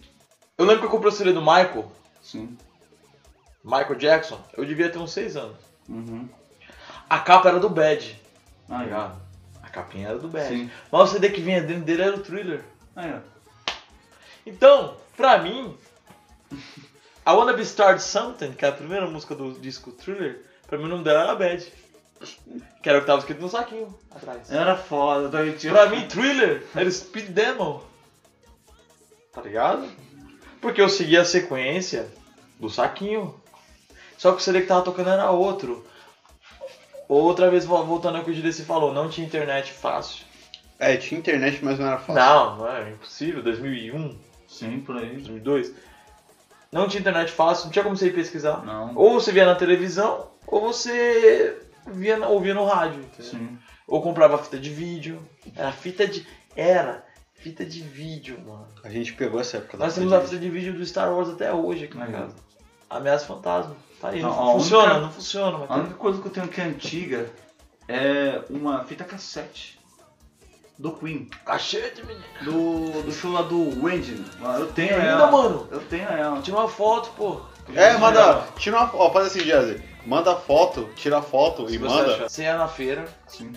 Eu 0.58 0.64
lembro 0.64 0.80
que 0.80 0.86
eu 0.86 0.90
comprei 0.90 1.12
o 1.12 1.14
CD 1.14 1.32
do 1.32 1.40
Michael, 1.40 1.90
Sim. 2.22 2.56
Michael 3.62 3.96
Jackson, 3.96 4.40
eu 4.56 4.64
devia 4.64 4.88
ter 4.90 4.98
uns 4.98 5.12
6 5.12 5.36
anos. 5.36 5.56
Uhum. 5.88 6.28
A 7.08 7.18
capa 7.18 7.48
era 7.48 7.60
do 7.60 7.68
Bad, 7.68 8.20
tá 8.68 8.78
ó. 8.78 8.82
ligado? 8.82 9.22
A 9.62 9.68
capinha 9.68 10.08
era 10.08 10.18
do 10.18 10.28
Bad. 10.28 10.48
Sim. 10.48 10.70
Mas 10.90 11.10
o 11.10 11.12
CD 11.12 11.30
que 11.30 11.40
vinha 11.40 11.60
dentro 11.62 11.84
dele 11.84 12.02
era 12.02 12.16
o 12.16 12.20
Thriller. 12.20 12.64
Aí, 12.94 13.12
ó. 13.12 13.20
Então, 14.46 14.96
pra 15.16 15.38
mim, 15.38 15.76
I 17.26 17.30
Wanna 17.30 17.52
Be 17.52 17.62
Started 17.62 18.02
Something, 18.02 18.52
que 18.52 18.64
é 18.64 18.68
a 18.68 18.72
primeira 18.72 19.06
música 19.08 19.34
do 19.34 19.52
disco 19.52 19.90
Thriller, 19.92 20.44
pra 20.66 20.78
mim 20.78 20.84
o 20.84 20.88
nome 20.88 21.04
dela 21.04 21.22
era 21.24 21.34
Bad. 21.34 21.72
Que 22.82 22.88
era 22.88 22.98
o 22.98 23.00
que 23.02 23.06
tava 23.06 23.18
escrito 23.20 23.40
no 23.42 23.48
saquinho 23.48 23.94
atrás. 24.10 24.50
Era 24.50 24.76
foda. 24.76 25.28
Daí 25.28 25.52
tinha... 25.54 25.72
Pra 25.72 25.86
mim, 25.86 26.06
Thriller 26.06 26.64
era 26.74 26.90
Speed 26.90 27.28
Demo. 27.30 27.82
Tá 29.32 29.42
ligado? 29.42 29.88
Porque 30.60 30.80
eu 30.80 30.88
segui 30.88 31.16
a 31.16 31.24
sequência 31.24 32.08
do 32.58 32.70
saquinho. 32.70 33.34
Só 34.16 34.32
que 34.32 34.38
o 34.38 34.40
CD 34.40 34.62
que 34.62 34.66
tava 34.66 34.82
tocando 34.82 35.10
era 35.10 35.30
outro. 35.30 35.86
Outra 37.08 37.50
vez 37.50 37.64
vo- 37.64 37.84
voltando 37.84 38.16
ao 38.18 38.24
que 38.24 38.30
o 38.30 38.34
Direci 38.34 38.64
falou, 38.64 38.92
não 38.92 39.08
tinha 39.08 39.26
internet 39.26 39.72
fácil. 39.72 40.24
É, 40.78 40.96
tinha 40.96 41.18
internet, 41.18 41.64
mas 41.64 41.78
não 41.78 41.86
era 41.86 41.98
fácil. 41.98 42.14
Não, 42.14 42.56
não 42.58 42.68
é 42.76 42.90
impossível. 42.90 43.42
2001, 43.42 44.18
Sim, 44.48 44.80
por 44.80 44.96
aí. 44.96 45.10
2002. 45.14 45.72
Não 46.72 46.88
tinha 46.88 47.00
internet 47.00 47.30
fácil, 47.30 47.66
não 47.66 47.72
tinha 47.72 47.82
como 47.84 47.96
você 47.96 48.06
ir 48.08 48.14
pesquisar. 48.14 48.64
Não. 48.64 48.94
Ou 48.96 49.20
você 49.20 49.30
via 49.32 49.44
na 49.46 49.54
televisão, 49.54 50.30
ou 50.46 50.60
você 50.60 51.56
via, 51.86 52.26
ouvia 52.28 52.54
no 52.54 52.64
rádio. 52.64 53.00
entendeu? 53.00 53.30
Sim. 53.32 53.58
Ou 53.86 54.02
comprava 54.02 54.38
fita 54.38 54.58
de 54.58 54.70
vídeo. 54.70 55.22
Era 55.54 55.72
fita 55.72 56.06
de. 56.06 56.26
Era 56.56 57.04
fita 57.34 57.64
de 57.64 57.80
vídeo, 57.82 58.40
mano. 58.44 58.66
A 58.82 58.88
gente 58.88 59.12
pegou 59.12 59.38
essa 59.40 59.58
época 59.58 59.76
da 59.76 59.84
Nós 59.84 59.94
temos 59.94 60.12
a 60.12 60.20
fita 60.20 60.38
de 60.38 60.48
vídeo 60.50 60.72
do 60.72 60.84
Star 60.84 61.12
Wars 61.12 61.28
até 61.28 61.52
hoje 61.52 61.84
aqui 61.84 61.96
na 61.96 62.06
Aí. 62.06 62.12
casa. 62.12 62.34
Ameaça 62.90 63.26
Fantasma. 63.26 63.76
Tá 64.00 64.08
aí. 64.08 64.20
Não, 64.22 64.30
Não, 64.30 64.52
funciona, 64.54 64.84
única- 64.84 65.00
não 65.00 65.10
funciona, 65.12 65.58
mas 65.58 65.70
A 65.70 65.74
única 65.76 65.94
coisa 65.94 66.20
que 66.20 66.28
eu 66.28 66.32
tenho 66.32 66.48
que 66.48 66.60
é 66.60 66.64
antiga 66.64 67.30
é 67.88 68.42
uma 68.50 68.84
fita 68.84 69.04
cassete 69.04 69.78
do 70.78 70.92
Queen. 70.92 71.28
Cachete, 71.44 72.04
menino. 72.04 72.24
Do, 72.44 73.02
do 73.02 73.12
show 73.12 73.32
lá 73.32 73.42
do 73.42 73.82
Wendy. 73.82 74.22
Eu 74.58 74.66
tenho 74.72 74.94
Ainda, 74.94 75.06
ela. 75.06 75.30
mano. 75.30 75.66
Eu 75.70 75.80
tenho 75.80 76.08
ela. 76.08 76.42
Tira 76.42 76.56
uma 76.58 76.68
foto, 76.68 77.10
pô. 77.16 77.40
É, 77.74 77.96
manda. 77.96 78.46
Tira 78.58 78.76
uma 78.76 78.94
Ó, 78.94 79.10
faz 79.10 79.26
assim, 79.28 79.40
Jazzy. 79.44 79.80
Manda 80.06 80.36
foto, 80.36 80.88
tira 80.94 81.18
a 81.18 81.22
foto 81.22 81.68
Se 81.68 81.74
e 81.74 81.78
você 81.78 81.94
manda. 81.94 82.14
achar. 82.14 82.28
Você 82.30 82.42
ia 82.42 82.56
na 82.56 82.68
feira, 82.68 83.06
Sim. 83.26 83.52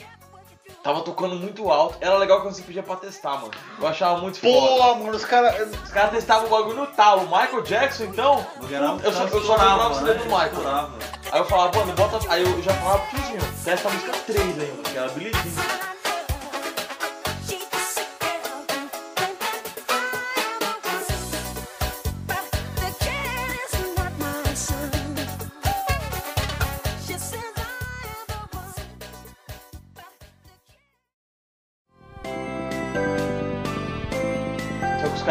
tava 0.83 1.01
tocando 1.01 1.35
muito 1.35 1.69
alto. 1.69 1.95
Era 2.01 2.17
legal 2.17 2.41
quando 2.41 2.55
você 2.55 2.63
pedia 2.63 2.81
pra 2.81 2.95
testar, 2.95 3.35
mano. 3.37 3.51
Eu 3.79 3.87
achava 3.87 4.17
muito 4.19 4.39
foda. 4.39 4.53
Pô, 4.53 4.95
mano, 4.95 5.15
os 5.15 5.25
caras. 5.25 5.69
Os 5.83 5.91
caras 5.91 6.11
testavam 6.11 6.47
o 6.47 6.49
bagulho 6.49 6.77
no 6.77 6.87
talo. 6.87 7.21
O 7.21 7.25
Michael 7.27 7.61
Jackson, 7.61 8.05
então. 8.05 8.45
Eu 9.03 9.13
só, 9.13 9.23
eu 9.25 9.41
só 9.43 9.53
comprava 9.53 9.89
o 9.89 9.93
CD 9.95 10.13
do 10.15 10.23
Michael. 10.25 10.45
Estourava. 10.47 10.93
Aí 11.31 11.39
eu 11.39 11.45
falava, 11.45 11.79
mano, 11.79 11.93
bota. 11.93 12.19
Aí 12.33 12.41
eu 12.41 12.61
já 12.63 12.73
falava 12.73 12.99
pro 13.05 13.17
tiozinho, 13.19 13.39
testa 13.63 13.87
a 13.87 13.91
música 13.91 14.11
3 14.25 14.43
ainda, 14.59 14.89
que 14.89 14.97
era 14.97 15.09
Jean. 15.09 15.78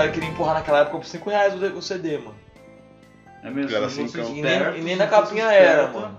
Só 0.09 0.13
que 0.13 0.15
os 0.15 0.15
caras 0.15 0.15
queriam 0.15 0.31
empurrar 0.33 0.55
naquela 0.55 0.81
época 0.81 0.99
por 0.99 1.07
5 1.07 1.31
reais 1.31 1.55
o 1.55 1.83
CD, 1.83 2.19
mano. 2.19 2.35
É 3.43 3.51
mesmo. 3.51 3.77
Era 3.77 3.87
assim, 3.87 4.03
então. 4.05 4.25
E 4.37 4.43
nem, 4.43 4.79
e 4.79 4.81
nem 4.83 4.97
na 4.97 5.07
capinha 5.07 5.45
era, 5.45 5.83
esperto, 5.85 6.01
mano. 6.01 6.19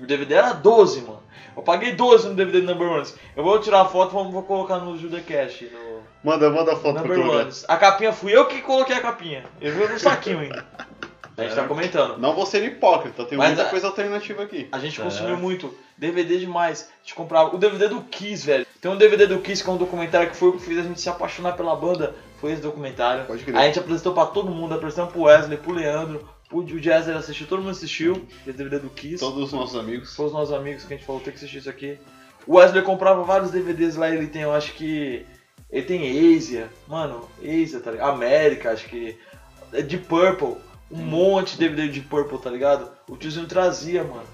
O 0.00 0.06
DVD 0.06 0.34
era 0.34 0.52
12, 0.52 1.00
mano. 1.02 1.22
Eu 1.56 1.62
paguei 1.62 1.92
12 1.92 2.28
no 2.28 2.34
DVD 2.34 2.60
do 2.60 2.66
Number 2.66 2.88
Ones. 2.88 3.14
Eu 3.34 3.42
vou 3.42 3.58
tirar 3.60 3.80
a 3.82 3.84
foto 3.86 4.10
e 4.10 4.32
vou 4.32 4.42
colocar 4.42 4.78
no 4.78 4.96
Judecast, 4.98 5.64
no 5.70 5.96
Manda, 6.22 6.50
manda 6.50 6.72
a 6.72 6.76
foto 6.76 6.94
pra 6.94 7.02
Number 7.02 7.18
colocar. 7.18 7.42
Ones. 7.44 7.64
A 7.68 7.76
capinha 7.76 8.12
fui 8.12 8.36
eu 8.36 8.46
que 8.46 8.60
coloquei 8.60 8.96
a 8.96 9.00
capinha. 9.00 9.44
Eu 9.60 9.72
vi 9.72 9.86
no 9.92 9.98
saquinho 9.98 10.40
ainda. 10.40 10.64
A 11.36 11.42
gente 11.42 11.54
tá 11.54 11.64
comentando. 11.64 12.16
Não 12.18 12.34
vou 12.34 12.46
ser 12.46 12.64
hipócrita, 12.64 13.24
tem 13.26 13.36
Mas 13.36 13.48
muita 13.48 13.64
a- 13.64 13.70
coisa 13.70 13.86
alternativa 13.86 14.42
aqui. 14.42 14.68
A 14.72 14.78
gente 14.78 14.98
É. 15.00 15.04
consumiu 15.04 15.36
muito 15.36 15.74
DVD 15.96 16.38
demais. 16.38 16.90
A 16.90 17.02
gente 17.02 17.14
comprava 17.14 17.54
o 17.54 17.58
DVD 17.58 17.88
do 17.88 18.00
Kiss, 18.02 18.46
velho. 18.46 18.66
Tem 18.80 18.90
um 18.90 18.96
DVD 18.96 19.26
do 19.26 19.38
Kiss 19.40 19.62
que 19.62 19.68
é 19.68 19.72
um 19.72 19.76
documentário 19.76 20.30
que 20.30 20.36
foi 20.36 20.48
o 20.48 20.52
que 20.52 20.62
fez 20.62 20.78
a 20.78 20.82
gente 20.82 20.98
se 21.00 21.08
apaixonar 21.10 21.52
pela 21.52 21.76
banda. 21.76 22.14
Foi 22.40 22.52
esse 22.52 22.62
documentário. 22.62 23.24
Pode 23.24 23.44
crer. 23.44 23.56
A 23.56 23.64
gente 23.64 23.78
apresentou 23.78 24.12
pra 24.12 24.26
todo 24.26 24.50
mundo, 24.50 24.74
apresentamos 24.74 25.12
pro 25.12 25.22
Wesley, 25.22 25.58
pro 25.58 25.72
Leandro, 25.72 26.28
pro 26.48 26.58
o 26.58 26.80
Jazzer 26.80 27.16
assistiu, 27.16 27.46
todo 27.46 27.60
mundo 27.60 27.70
assistiu. 27.70 28.26
Esse 28.46 28.56
DVD 28.56 28.78
do 28.78 28.90
Kiss. 28.90 29.18
Todos 29.18 29.44
os 29.44 29.52
nossos 29.52 29.78
amigos. 29.78 30.14
Foi 30.14 30.26
os 30.26 30.32
nossos 30.32 30.54
amigos 30.54 30.84
que 30.84 30.94
a 30.94 30.96
gente 30.96 31.06
falou, 31.06 31.20
tem 31.20 31.32
que 31.32 31.38
assistir 31.38 31.58
isso 31.58 31.70
aqui. 31.70 31.98
O 32.46 32.56
Wesley 32.56 32.82
comprava 32.82 33.22
vários 33.24 33.50
DVDs 33.50 33.96
lá, 33.96 34.08
ele 34.08 34.28
tem, 34.28 34.42
eu 34.42 34.52
acho 34.52 34.72
que. 34.74 35.26
Ele 35.68 35.84
tem 35.84 36.36
Asia, 36.36 36.70
mano, 36.86 37.28
Asia, 37.42 37.80
tá 37.80 37.90
ligado? 37.90 38.10
América, 38.10 38.70
acho 38.70 38.88
que. 38.88 39.18
É 39.72 39.82
de 39.82 39.98
Purple, 39.98 40.56
um 40.90 40.98
monte 40.98 41.52
de 41.52 41.68
DVD 41.68 41.88
de 41.88 42.00
Purple, 42.00 42.38
tá 42.38 42.48
ligado? 42.48 42.88
O 43.08 43.16
tiozinho 43.16 43.46
trazia, 43.46 44.04
mano. 44.04 44.26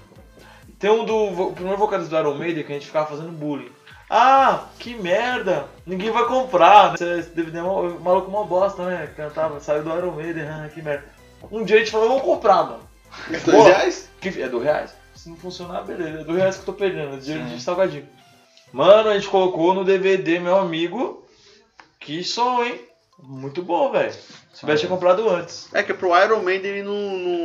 Tem 0.77 0.91
um 0.91 1.05
do. 1.05 1.15
O 1.15 1.53
primeiro 1.53 1.79
vocalista 1.79 2.15
do 2.15 2.19
Iron 2.19 2.37
Maiden 2.37 2.63
que 2.63 2.71
a 2.71 2.75
gente 2.75 2.85
ficava 2.85 3.07
fazendo 3.07 3.31
bullying. 3.31 3.71
Ah, 4.15 4.65
que 4.77 4.93
merda! 4.93 5.65
Ninguém 5.87 6.11
vai 6.11 6.25
comprar. 6.25 6.93
Esse 6.93 7.31
DVD 7.31 7.57
é 7.57 7.63
uma, 7.63 7.89
maluco 7.99 8.29
uma 8.29 8.45
bosta, 8.45 8.85
né? 8.85 9.09
Cantava, 9.17 9.59
saiu 9.59 9.81
do 9.83 9.89
Iron 9.97 10.11
Maiden, 10.11 10.43
ah, 10.47 10.69
que 10.71 10.83
merda. 10.83 11.03
Um 11.51 11.63
dia 11.63 11.77
a 11.77 11.79
gente 11.79 11.89
falou, 11.89 12.09
vamos 12.09 12.21
comprar, 12.23 12.63
mano. 12.63 12.79
Dois 13.27 13.43
Boa. 13.43 13.65
reais? 13.69 14.09
Que 14.21 14.39
é 14.39 14.47
do 14.47 14.59
reais? 14.59 14.93
Se 15.15 15.29
não 15.29 15.35
funcionar, 15.35 15.81
beleza. 15.81 16.21
É 16.21 16.23
do 16.23 16.33
reais 16.35 16.55
que 16.55 16.61
eu 16.61 16.65
tô 16.67 16.73
perdendo, 16.73 17.15
é 17.15 17.17
dinheiro 17.17 17.49
Sim. 17.49 17.55
de 17.55 17.61
salgadinho. 17.63 18.07
Mano, 18.71 19.09
a 19.09 19.15
gente 19.15 19.27
colocou 19.27 19.73
no 19.73 19.83
DVD, 19.83 20.39
meu 20.39 20.57
amigo. 20.57 21.25
Que 21.99 22.23
som, 22.23 22.63
hein? 22.63 22.81
Muito 23.17 23.63
bom, 23.63 23.91
velho. 23.91 24.13
Se 24.13 24.59
tivesse 24.59 24.85
comprado 24.85 25.27
antes. 25.27 25.73
É 25.73 25.81
que 25.81 25.93
pro 25.93 26.15
Iron 26.23 26.43
Maiden 26.43 26.69
ele 26.71 26.83
não, 26.83 26.93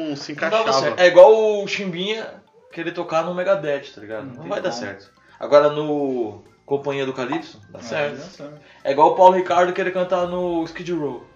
não 0.08 0.16
se 0.16 0.32
Não 0.32 0.37
encaixava. 0.37 0.72
certo. 0.75 1.00
É 1.00 1.06
igual 1.06 1.62
o 1.62 1.66
Chimbinha 1.66 2.42
querer 2.72 2.92
tocar 2.92 3.25
no 3.25 3.34
Megadeth, 3.34 3.94
tá 3.94 4.02
ligado? 4.02 4.26
Não 4.26 4.34
Não, 4.42 4.48
vai 4.50 4.60
dar 4.60 4.68
como. 4.70 4.82
certo. 4.82 5.10
Agora 5.40 5.70
no 5.70 6.42
Companhia 6.68 7.06
do 7.06 7.14
Calypso, 7.14 7.58
dá 7.70 7.80
certo. 7.80 8.52
É 8.84 8.92
igual 8.92 9.12
o 9.12 9.16
Paulo 9.16 9.34
Ricardo 9.34 9.72
querer 9.72 9.90
cantar 9.90 10.26
no 10.26 10.62
Skid 10.64 10.92
Row. 10.92 11.26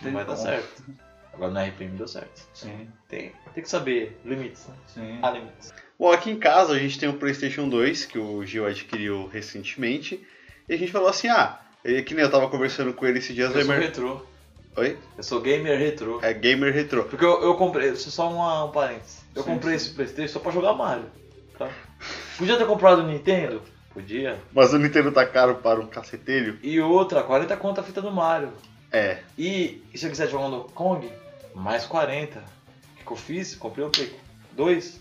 Não 0.00 0.12
vai 0.12 0.24
dar 0.24 0.34
certo. 0.34 0.82
Agora 1.34 1.50
no 1.52 1.60
RPM 1.60 1.94
deu 1.98 2.08
certo. 2.08 2.48
Sim, 2.54 2.88
Tem, 3.06 3.32
tem 3.52 3.62
que 3.62 3.68
saber 3.68 4.18
limites, 4.24 4.66
né? 4.66 4.74
sim. 4.86 5.18
Há 5.22 5.30
limites. 5.30 5.74
Bom, 5.98 6.10
aqui 6.10 6.30
em 6.30 6.38
casa 6.38 6.72
a 6.72 6.78
gente 6.78 6.98
tem 6.98 7.06
o 7.06 7.12
PlayStation 7.18 7.68
2, 7.68 8.06
que 8.06 8.18
o 8.18 8.42
Gil 8.46 8.64
adquiriu 8.66 9.26
recentemente. 9.26 10.26
E 10.66 10.72
a 10.72 10.78
gente 10.78 10.90
falou 10.90 11.08
assim: 11.08 11.28
ah, 11.28 11.60
que 12.06 12.14
nem 12.14 12.24
eu 12.24 12.30
tava 12.30 12.48
conversando 12.48 12.94
com 12.94 13.04
ele 13.04 13.18
esses 13.18 13.34
dias. 13.34 13.54
Eu 13.54 13.64
sou 13.66 13.74
retrô. 13.74 14.22
Oi? 14.78 14.96
Eu 15.18 15.22
sou 15.22 15.40
gamer 15.42 15.78
retrô. 15.78 16.18
É 16.22 16.32
gamer 16.32 16.72
retrô. 16.72 17.04
Porque 17.04 17.24
eu, 17.24 17.42
eu 17.42 17.54
comprei, 17.56 17.90
isso 17.90 18.08
é 18.08 18.12
só 18.12 18.30
uma, 18.30 18.64
um 18.64 18.70
parênteses. 18.70 19.20
Eu 19.34 19.42
Sim, 19.42 19.50
comprei 19.50 19.78
sim. 19.78 19.84
esse 19.86 19.94
Playstation 19.94 20.32
só 20.32 20.40
pra 20.40 20.50
jogar 20.50 20.72
Mario. 20.72 21.06
Tá? 21.58 21.68
Podia 22.38 22.56
ter 22.56 22.66
comprado 22.66 23.00
o 23.00 23.06
Nintendo? 23.06 23.60
Podia. 23.98 24.38
Mas 24.52 24.72
o 24.72 24.78
Nintendo 24.78 25.10
tá 25.10 25.26
caro 25.26 25.56
para 25.56 25.80
um 25.80 25.86
cacetelho? 25.88 26.56
E 26.62 26.80
outra, 26.80 27.20
40 27.20 27.56
conto 27.56 27.80
a 27.80 27.82
fita 27.82 28.00
do 28.00 28.12
Mario. 28.12 28.52
É. 28.92 29.18
E, 29.36 29.82
e 29.92 29.98
se 29.98 30.06
eu 30.06 30.10
quiser 30.10 30.28
jogar 30.28 30.46
um 30.46 30.50
Donkey 30.52 30.72
Kong, 30.72 31.12
mais 31.52 31.84
40. 31.84 32.38
O 32.38 33.04
que, 33.04 33.10
eu 33.10 33.16
fiz? 33.16 33.56
Comprei 33.56 33.84
o 33.84 33.90
Play 33.90 34.14
2. 34.52 35.00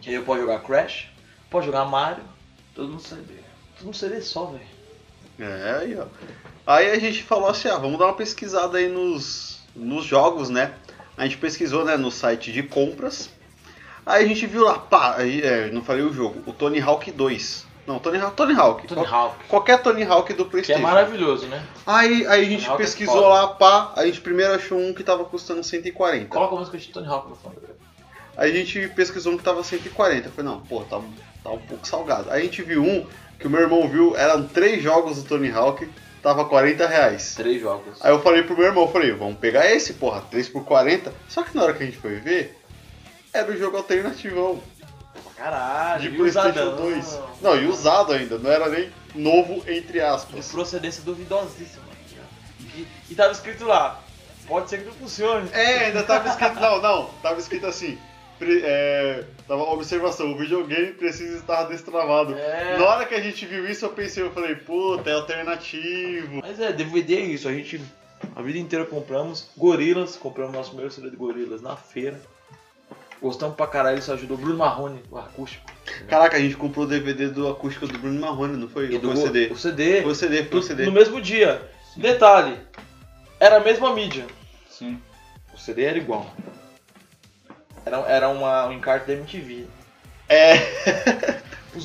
Que 0.00 0.08
aí 0.08 0.14
eu 0.14 0.22
posso 0.22 0.40
jogar 0.40 0.60
Crash, 0.60 1.10
posso 1.50 1.66
jogar 1.66 1.84
Mario, 1.84 2.24
Todo 2.74 2.88
mundo 2.88 3.02
CD. 3.02 3.34
tudo 3.76 3.88
no 3.88 3.94
CD 3.94 4.22
só, 4.22 4.46
velho. 4.46 4.64
É, 5.38 5.78
aí 5.82 5.98
ó. 5.98 6.06
Aí 6.66 6.90
a 6.90 6.98
gente 6.98 7.22
falou 7.22 7.50
assim, 7.50 7.68
ah, 7.68 7.76
vamos 7.76 7.98
dar 7.98 8.06
uma 8.06 8.14
pesquisada 8.14 8.78
aí 8.78 8.88
nos, 8.88 9.60
nos 9.76 10.06
jogos, 10.06 10.48
né? 10.48 10.72
A 11.14 11.24
gente 11.24 11.36
pesquisou, 11.36 11.84
né, 11.84 11.98
no 11.98 12.10
site 12.10 12.52
de 12.52 12.62
compras. 12.62 13.28
Aí 14.06 14.24
a 14.24 14.26
gente 14.26 14.46
viu 14.46 14.64
lá, 14.64 14.78
pá, 14.78 15.16
aí, 15.16 15.42
é, 15.42 15.70
não 15.70 15.84
falei 15.84 16.02
o 16.02 16.12
jogo, 16.12 16.42
o 16.46 16.54
Tony 16.54 16.80
Hawk 16.80 17.12
2. 17.12 17.67
Não, 17.88 17.98
Tony 17.98 18.18
Hawk, 18.18 18.36
Tony 18.36 18.52
Hawk. 18.54 18.86
Tony 18.86 19.00
Qual- 19.06 19.14
Hawk. 19.30 19.44
Qualquer 19.48 19.82
Tony 19.82 20.02
Hawk 20.04 20.30
do 20.34 20.44
Que 20.44 20.48
é 20.48 20.50
Playstation. 20.50 20.80
maravilhoso, 20.82 21.46
né? 21.46 21.64
Aí, 21.86 22.26
aí 22.26 22.42
a 22.42 22.48
gente 22.50 22.64
Tony 22.66 22.74
é 22.74 22.76
pesquisou 22.76 23.14
foda. 23.14 23.28
lá, 23.28 23.46
pá, 23.48 23.92
a 23.96 24.04
gente 24.04 24.20
primeiro 24.20 24.52
achou 24.52 24.78
um 24.78 24.92
que 24.92 25.02
tava 25.02 25.24
custando 25.24 25.64
140. 25.64 26.26
Coloca 26.26 26.54
a 26.54 26.58
música 26.58 26.76
de 26.76 26.86
Tony 26.88 27.06
Hawk 27.08 27.30
no 27.30 27.34
fundo. 27.36 27.56
Aí 28.36 28.52
a 28.52 28.54
gente 28.54 28.88
pesquisou 28.88 29.32
um 29.32 29.38
que 29.38 29.42
tava 29.42 29.64
140. 29.64 30.28
Eu 30.28 30.32
falei, 30.32 30.50
não, 30.50 30.60
pô, 30.60 30.82
tá, 30.82 31.00
tá 31.42 31.50
um 31.50 31.58
pouco 31.58 31.88
salgado. 31.88 32.30
Aí 32.30 32.42
a 32.42 32.44
gente 32.44 32.60
viu 32.62 32.84
um 32.84 33.06
que 33.40 33.46
o 33.46 33.50
meu 33.50 33.60
irmão 33.62 33.88
viu, 33.88 34.14
eram 34.16 34.46
três 34.46 34.82
jogos 34.82 35.22
do 35.22 35.28
Tony 35.28 35.50
Hawk, 35.50 35.88
tava 36.22 36.44
40 36.44 36.86
reais. 36.86 37.34
Três 37.36 37.58
jogos. 37.60 37.98
Aí 38.02 38.12
eu 38.12 38.20
falei 38.20 38.42
pro 38.42 38.54
meu 38.56 38.66
irmão, 38.66 38.84
eu 38.84 38.92
falei, 38.92 39.12
vamos 39.12 39.38
pegar 39.38 39.66
esse, 39.72 39.94
porra, 39.94 40.20
3 40.30 40.46
por 40.50 40.62
40. 40.64 41.10
Só 41.26 41.42
que 41.42 41.56
na 41.56 41.62
hora 41.62 41.72
que 41.72 41.82
a 41.82 41.86
gente 41.86 41.96
foi 41.98 42.16
ver, 42.16 42.54
era 43.32 43.50
o 43.50 43.56
jogo 43.56 43.76
alternativão 43.78 44.60
Caralho, 45.38 46.02
de 46.02 46.08
e 46.08 46.16
Playstation 46.18 46.48
usadão. 46.50 46.76
2. 46.76 47.20
Não, 47.40 47.56
e 47.56 47.66
usado 47.66 48.12
ainda, 48.12 48.36
não 48.38 48.50
era 48.50 48.68
nem 48.68 48.90
novo 49.14 49.62
entre 49.68 49.92
De 49.94 50.00
aspas. 50.00 50.48
procedência 50.50 51.02
duvidosíssima. 51.04 51.84
E, 52.74 52.86
e 53.10 53.14
tava 53.14 53.32
escrito 53.32 53.64
lá, 53.64 54.02
pode 54.46 54.68
ser 54.68 54.78
que 54.78 54.84
não 54.86 54.92
funcione. 54.92 55.48
É, 55.52 55.86
ainda 55.86 56.02
tava 56.02 56.28
escrito, 56.28 56.54
não, 56.60 56.82
não, 56.82 57.06
tava 57.22 57.38
escrito 57.38 57.66
assim. 57.66 57.96
pre- 58.38 58.62
É, 58.64 59.24
tava 59.46 59.62
observação, 59.62 60.32
o 60.32 60.36
videogame 60.38 60.92
precisa 60.92 61.38
estar 61.38 61.64
destravado. 61.64 62.34
É. 62.36 62.76
Na 62.78 62.84
hora 62.84 63.06
que 63.06 63.14
a 63.14 63.20
gente 63.20 63.46
viu 63.46 63.68
isso, 63.68 63.84
eu 63.84 63.90
pensei, 63.90 64.22
eu 64.22 64.30
falei, 64.32 64.54
puta, 64.56 65.08
é 65.10 65.14
alternativo. 65.14 66.40
Mas 66.42 66.60
é, 66.60 66.72
DVD 66.72 67.16
é 67.16 67.20
isso, 67.20 67.48
a 67.48 67.52
gente 67.52 67.80
a 68.34 68.42
vida 68.42 68.58
inteira 68.58 68.84
compramos 68.84 69.48
Gorilas, 69.56 70.16
compramos 70.16 70.52
nosso 70.54 70.70
primeiro 70.70 70.92
CD 70.92 71.10
de 71.10 71.16
Gorilas 71.16 71.62
na 71.62 71.76
feira. 71.76 72.20
Gostamos 73.20 73.56
pra 73.56 73.66
caralho, 73.66 73.98
isso 73.98 74.12
ajudou. 74.12 74.36
Bruno 74.36 74.58
Marrone, 74.58 75.02
o 75.10 75.18
acústico. 75.18 75.66
Caraca, 76.08 76.36
a 76.36 76.40
gente 76.40 76.56
comprou 76.56 76.84
o 76.84 76.88
DVD 76.88 77.28
do 77.28 77.48
acústico 77.48 77.86
do 77.86 77.98
Bruno 77.98 78.20
Marrone, 78.20 78.56
não 78.56 78.68
foi? 78.68 78.92
E 78.92 78.98
do 78.98 79.12
foi 79.12 79.22
o 79.22 79.26
CD? 79.26 79.46
O 79.50 79.56
CD. 79.56 80.02
Foi 80.02 80.12
o 80.12 80.14
CD, 80.14 80.44
foi 80.44 80.58
o 80.60 80.62
CD. 80.62 80.86
No 80.86 80.92
mesmo 80.92 81.20
dia. 81.20 81.68
Detalhe, 81.96 82.56
era 83.40 83.56
a 83.56 83.60
mesma 83.60 83.92
mídia. 83.92 84.26
Sim. 84.70 85.00
O 85.52 85.58
CD 85.58 85.84
era 85.84 85.98
igual. 85.98 86.32
Era, 87.84 87.96
era 88.08 88.28
uma, 88.28 88.66
um 88.66 88.72
encarte 88.72 89.06
da 89.06 89.14
MTV. 89.14 89.66
É. 90.28 90.54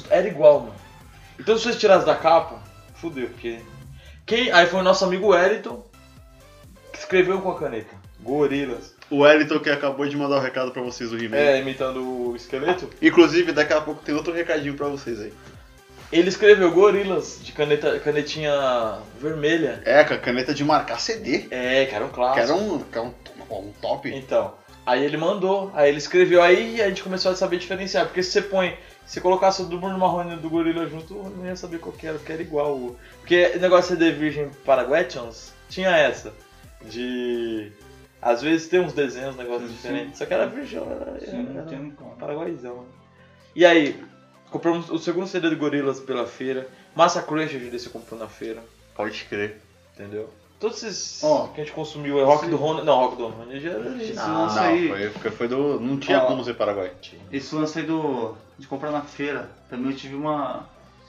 Era 0.09 0.27
igual, 0.27 0.61
mano. 0.61 0.75
Então 1.39 1.57
se 1.57 1.63
vocês 1.63 1.77
tirassem 1.77 2.05
da 2.05 2.15
capa, 2.15 2.61
fudeu, 2.95 3.27
porque. 3.29 3.59
Quem, 4.25 4.51
aí 4.51 4.65
foi 4.65 4.79
o 4.79 4.83
nosso 4.83 5.03
amigo 5.03 5.27
Wellington 5.27 5.85
que 6.91 6.99
escreveu 6.99 7.41
com 7.41 7.51
a 7.51 7.59
caneta. 7.59 7.95
Gorilas. 8.21 8.95
O 9.13 9.19
Wellington 9.19 9.59
que 9.59 9.69
acabou 9.69 10.07
de 10.07 10.15
mandar 10.17 10.37
o 10.37 10.39
recado 10.39 10.71
pra 10.71 10.81
vocês 10.81 11.09
do 11.11 11.23
He-Man. 11.23 11.37
É, 11.37 11.59
imitando 11.59 12.01
o 12.01 12.35
esqueleto. 12.35 12.89
Inclusive, 13.01 13.51
daqui 13.51 13.73
a 13.73 13.81
pouco 13.81 14.01
tem 14.03 14.15
outro 14.15 14.33
recadinho 14.33 14.73
pra 14.75 14.87
vocês 14.87 15.19
aí. 15.21 15.31
Ele 16.11 16.29
escreveu 16.29 16.71
Gorilas 16.71 17.39
de 17.41 17.51
caneta, 17.51 17.99
canetinha 17.99 18.99
vermelha. 19.19 19.81
É, 19.85 20.03
com 20.03 20.13
a 20.13 20.17
caneta 20.17 20.53
de 20.53 20.63
marcar 20.63 20.99
CD. 20.99 21.45
É, 21.49 21.85
que 21.85 21.95
era 21.95 22.05
um 22.05 22.09
Que 22.09 22.13
clássico. 22.15 22.39
era 22.39 22.53
um, 22.55 22.79
que 22.79 22.97
era 22.97 23.07
um, 23.07 23.13
um 23.67 23.71
top. 23.81 24.09
Então, 24.15 24.53
aí 24.85 25.03
ele 25.03 25.17
mandou, 25.17 25.71
aí 25.73 25.89
ele 25.89 25.97
escreveu, 25.97 26.41
aí 26.41 26.81
a 26.81 26.87
gente 26.89 27.01
começou 27.03 27.31
a 27.31 27.35
saber 27.35 27.57
diferenciar, 27.57 28.05
porque 28.05 28.21
se 28.21 28.31
você 28.31 28.41
põe, 28.43 28.77
se 29.07 29.19
colocasse 29.21 29.63
o 29.63 29.65
do 29.65 29.79
Bruno 29.79 29.97
Marrone 29.97 30.31
e 30.31 30.35
o 30.35 30.39
do 30.39 30.49
Gorila 30.49 30.87
junto, 30.87 31.15
eu 31.15 31.33
não 31.35 31.45
ia 31.47 31.55
saber 31.55 31.79
qual 31.79 31.93
que 31.95 32.05
era, 32.05 32.17
porque 32.17 32.31
era 32.33 32.41
igual. 32.41 32.73
o- 32.75 32.95
Porque 33.19 33.53
o 33.55 33.59
negócio 33.59 33.95
de 33.97 34.11
Virgin 34.11 34.49
Paraguayans 34.65 35.51
tinha 35.69 35.89
essa, 35.97 36.31
de... 36.85 37.71
Às 38.23 38.41
vezes 38.41 38.67
tem 38.69 38.79
uns 38.79 38.93
desenhos, 38.93 39.35
negócios 39.35 39.69
Sim. 39.69 39.75
diferentes, 39.75 40.17
só 40.17 40.25
que 40.25 40.33
era 40.33 40.47
Virgin, 40.47 40.77
era, 40.77 41.19
Sim, 41.19 41.43
não 41.43 41.61
era 41.61 41.91
como. 41.97 42.15
paraguaizão. 42.15 42.85
E 43.53 43.65
aí, 43.65 44.01
compramos 44.49 44.89
o 44.89 44.97
segundo 44.97 45.27
CD 45.27 45.49
do 45.49 45.57
Gorilas 45.57 45.99
pela 45.99 46.25
feira, 46.25 46.67
Massacration 46.95 47.57
a 47.57 47.59
gente 47.59 47.89
comprou 47.89 48.17
na 48.19 48.27
feira, 48.27 48.63
Pode 48.95 49.25
crer. 49.25 49.59
entendeu? 49.93 50.29
Todos 50.57 50.81
esses 50.81 51.21
Ó, 51.21 51.47
que 51.47 51.59
a 51.59 51.63
gente 51.65 51.73
consumiu, 51.73 52.17
é 52.19 52.23
Rock 52.23 52.47
do 52.47 52.55
Honda, 52.55 52.85
não, 52.85 52.95
Rock 52.95 53.17
do 53.17 53.27
Honda 53.27 53.59
já 53.59 53.71
era 53.71 53.79
original. 53.81 54.27
Não, 54.29 54.47
Isso 54.47 54.55
não, 54.55 54.63
aí. 54.63 54.87
foi, 54.87 55.09
foi, 55.09 55.31
foi 55.31 55.47
do. 55.49 55.77
Não 55.81 55.97
tinha 55.97 56.21
como 56.21 56.41
ser 56.45 56.53
Paraguai. 56.53 56.93
Esse 57.29 57.53
lance 57.53 57.79
aí 57.79 57.85
do, 57.85 58.33
de 58.57 58.65
comprar 58.65 58.91
na 58.91 59.01
feira, 59.01 59.49
também 59.69 59.91
eu 59.91 59.97
tive 59.97 60.15
uma, 60.15 60.65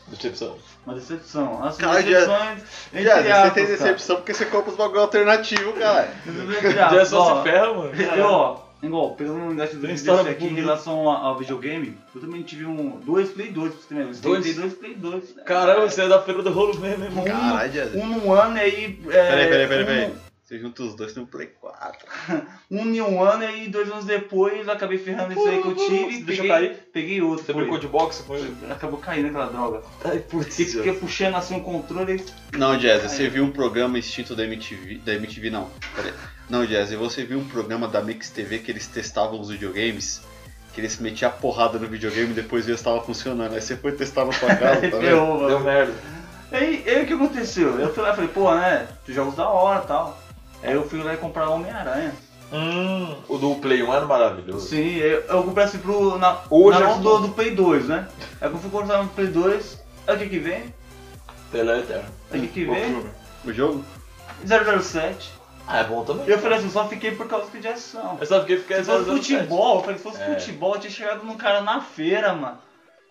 Decepção. 0.08 0.56
uma 0.86 0.94
decepção. 0.94 1.64
As 1.64 1.76
Cara, 1.76 2.02
decepções, 2.02 2.62
entre 2.92 3.04
Já, 3.04 3.22
você 3.22 3.30
aspas, 3.30 3.52
tem 3.54 3.64
cara. 3.66 3.76
decepção 3.78 4.16
porque 4.16 4.34
você 4.34 4.44
compra 4.46 4.70
os 4.70 4.76
bagulho 4.76 5.00
alternativo, 5.00 5.72
cara. 5.72 6.12
Já 6.74 6.86
aspas, 6.88 7.08
só 7.08 7.20
ó, 7.20 7.36
se 7.42 7.42
ferra, 7.50 7.72
mano. 7.74 7.90
Eu, 8.16 8.24
ó, 8.26 8.60
igual, 8.82 9.14
pegando 9.14 9.36
um 9.38 9.50
negócio 9.54 9.76
do 9.78 9.86
Tem 9.86 9.96
aqui 10.30 10.44
em 10.44 10.48
bonita. 10.48 10.66
relação 10.66 11.08
ao, 11.08 11.38
videogame, 11.38 11.96
eu 12.14 12.20
também 12.20 12.42
tive 12.42 12.66
um, 12.66 13.00
dois 13.00 13.30
Play 13.30 13.50
2 13.50 13.72
pra 13.72 13.82
você 13.82 13.94
ideia. 13.94 14.06
Dois? 14.22 14.44
Tem 14.44 14.54
dois 14.54 14.74
Play 14.74 14.94
2. 14.94 15.24
Caramba, 15.46 15.88
você 15.88 16.02
é 16.02 16.08
da 16.08 16.20
feira 16.22 16.42
do 16.42 16.50
rolo 16.52 16.78
mesmo, 16.78 17.04
irmão. 17.04 17.24
Caralho, 17.24 17.98
Um 17.98 18.06
num 18.06 18.32
ano 18.32 18.58
e 18.58 18.60
aí. 18.60 19.00
É, 19.08 19.28
Peraí, 19.30 19.48
peraí, 19.48 19.66
peraí, 19.68 19.82
um- 19.82 19.86
peraí. 19.86 20.12
Você 20.44 20.58
junta 20.58 20.82
os 20.82 20.94
dois 20.94 21.14
no 21.14 21.26
Play 21.26 21.46
4. 21.58 22.06
Um 22.70 22.82
em 22.82 23.00
um 23.00 23.22
ano 23.22 23.44
e 23.44 23.46
aí 23.46 23.68
dois 23.68 23.90
anos 23.90 24.04
depois 24.04 24.66
eu 24.66 24.72
acabei 24.72 24.98
ferrando 24.98 25.32
isso 25.32 25.46
aí 25.46 25.62
que 25.62 25.68
eu 25.68 25.74
tive 25.74 26.16
e 26.16 26.22
Deixa 26.22 26.42
peguei, 26.42 26.48
cair. 26.48 26.88
peguei 26.92 27.22
outro. 27.22 27.46
Você 27.46 27.52
foi. 27.52 27.62
brincou 27.62 27.78
de 27.78 27.88
boxe? 27.88 28.22
Foi... 28.24 28.52
Acabou 28.70 28.98
caindo 28.98 29.28
aquela 29.28 29.46
droga. 29.46 29.82
Ai, 30.04 30.18
putz. 30.18 30.54
Fiquei, 30.56 30.74
fiquei 30.74 30.92
puxando 30.94 31.36
assim 31.36 31.56
o 31.56 31.62
controle 31.62 32.22
Não, 32.52 32.76
Jazz, 32.76 33.02
você 33.10 33.28
viu 33.28 33.44
um 33.44 33.50
programa 33.50 33.98
extinto 33.98 34.34
da 34.36 34.44
MTV. 34.44 34.96
Da 34.98 35.14
MTV 35.14 35.48
não. 35.50 35.70
Peraí. 35.96 36.12
Não, 36.50 36.66
Jazz, 36.66 36.92
você 36.92 37.24
viu 37.24 37.38
um 37.38 37.48
programa 37.48 37.88
da 37.88 38.02
Mix 38.02 38.28
TV 38.28 38.58
que 38.58 38.70
eles 38.70 38.86
testavam 38.86 39.40
os 39.40 39.48
videogames? 39.48 40.20
Que 40.74 40.80
eles 40.80 40.98
metiam 40.98 41.30
a 41.30 41.32
porrada 41.32 41.78
no 41.78 41.86
videogame 41.86 42.32
e 42.32 42.34
depois 42.34 42.66
viam 42.66 42.76
se 42.76 42.82
estava 42.82 43.00
funcionando. 43.00 43.54
Aí 43.54 43.62
você 43.62 43.76
foi 43.76 43.92
testar 43.92 44.26
na 44.26 44.32
sua 44.32 44.48
casa, 44.56 44.80
tá 44.90 44.98
vendo? 44.98 45.00
Deu 45.00 45.26
mano. 45.26 45.60
merda. 45.60 45.94
Aí, 46.52 46.84
aí 46.86 47.02
o 47.02 47.06
que 47.06 47.12
aconteceu? 47.14 47.78
Eu 47.80 47.94
fui 47.94 48.02
lá 48.02 48.12
e 48.12 48.14
falei, 48.14 48.30
pô, 48.30 48.54
né? 48.54 48.86
Jogos 49.08 49.36
da 49.36 49.48
hora 49.48 49.82
e 49.82 49.86
tal. 49.86 50.23
Aí 50.64 50.72
eu 50.72 50.88
fui 50.88 51.02
lá 51.02 51.14
e 51.14 51.16
comprar 51.18 51.48
Homem-Aranha. 51.50 52.12
Hum, 52.52 53.16
o 53.28 53.36
do 53.38 53.54
Play 53.56 53.82
1 53.82 53.92
era 53.94 54.06
maravilhoso. 54.06 54.68
Sim, 54.68 54.96
eu, 54.96 55.20
eu 55.22 55.42
comprei 55.42 55.64
assim 55.64 55.78
pro. 55.78 56.18
Na, 56.18 56.40
Hoje 56.50 56.78
na 56.78 56.90
é 56.90 56.94
bom. 56.94 57.00
do, 57.00 57.18
do 57.20 57.28
Play 57.30 57.50
2, 57.54 57.88
né? 57.88 58.08
Aí 58.40 58.48
eu 58.50 58.58
fui 58.58 58.70
comprar 58.70 59.02
no 59.02 59.08
Play 59.10 59.26
2. 59.28 59.82
Aí 60.06 60.16
o 60.16 60.18
que 60.18 60.28
que 60.28 60.38
vem? 60.38 60.74
Pelé 61.50 61.80
Eterno. 61.80 62.08
Aí 62.30 62.38
o 62.38 62.42
que 62.42 62.48
que 62.48 62.64
vem? 62.64 63.04
O 63.44 63.52
jogo? 63.52 63.84
007. 64.46 65.32
Ah, 65.66 65.78
é 65.80 65.84
bom 65.84 66.04
também. 66.04 66.26
E 66.26 66.30
eu 66.30 66.38
falei 66.38 66.58
assim, 66.58 66.68
só 66.70 66.86
fiquei 66.86 67.12
por 67.12 67.26
causa 67.26 67.50
de 67.58 67.66
ação. 67.68 68.18
Eu 68.20 68.26
só 68.26 68.40
fiquei 68.40 68.56
porque 68.58 68.74
Se 68.76 68.84
fosse 68.84 69.04
futebol, 69.04 69.76
eu 69.76 69.80
falei, 69.82 69.96
se 69.96 70.02
fosse 70.02 70.20
É. 70.20 70.26
futebol, 70.26 70.74
eu 70.74 70.80
tinha 70.80 70.90
chegado 70.90 71.24
num 71.24 71.36
cara 71.36 71.62
na 71.62 71.80
feira, 71.80 72.34
mano. 72.34 72.58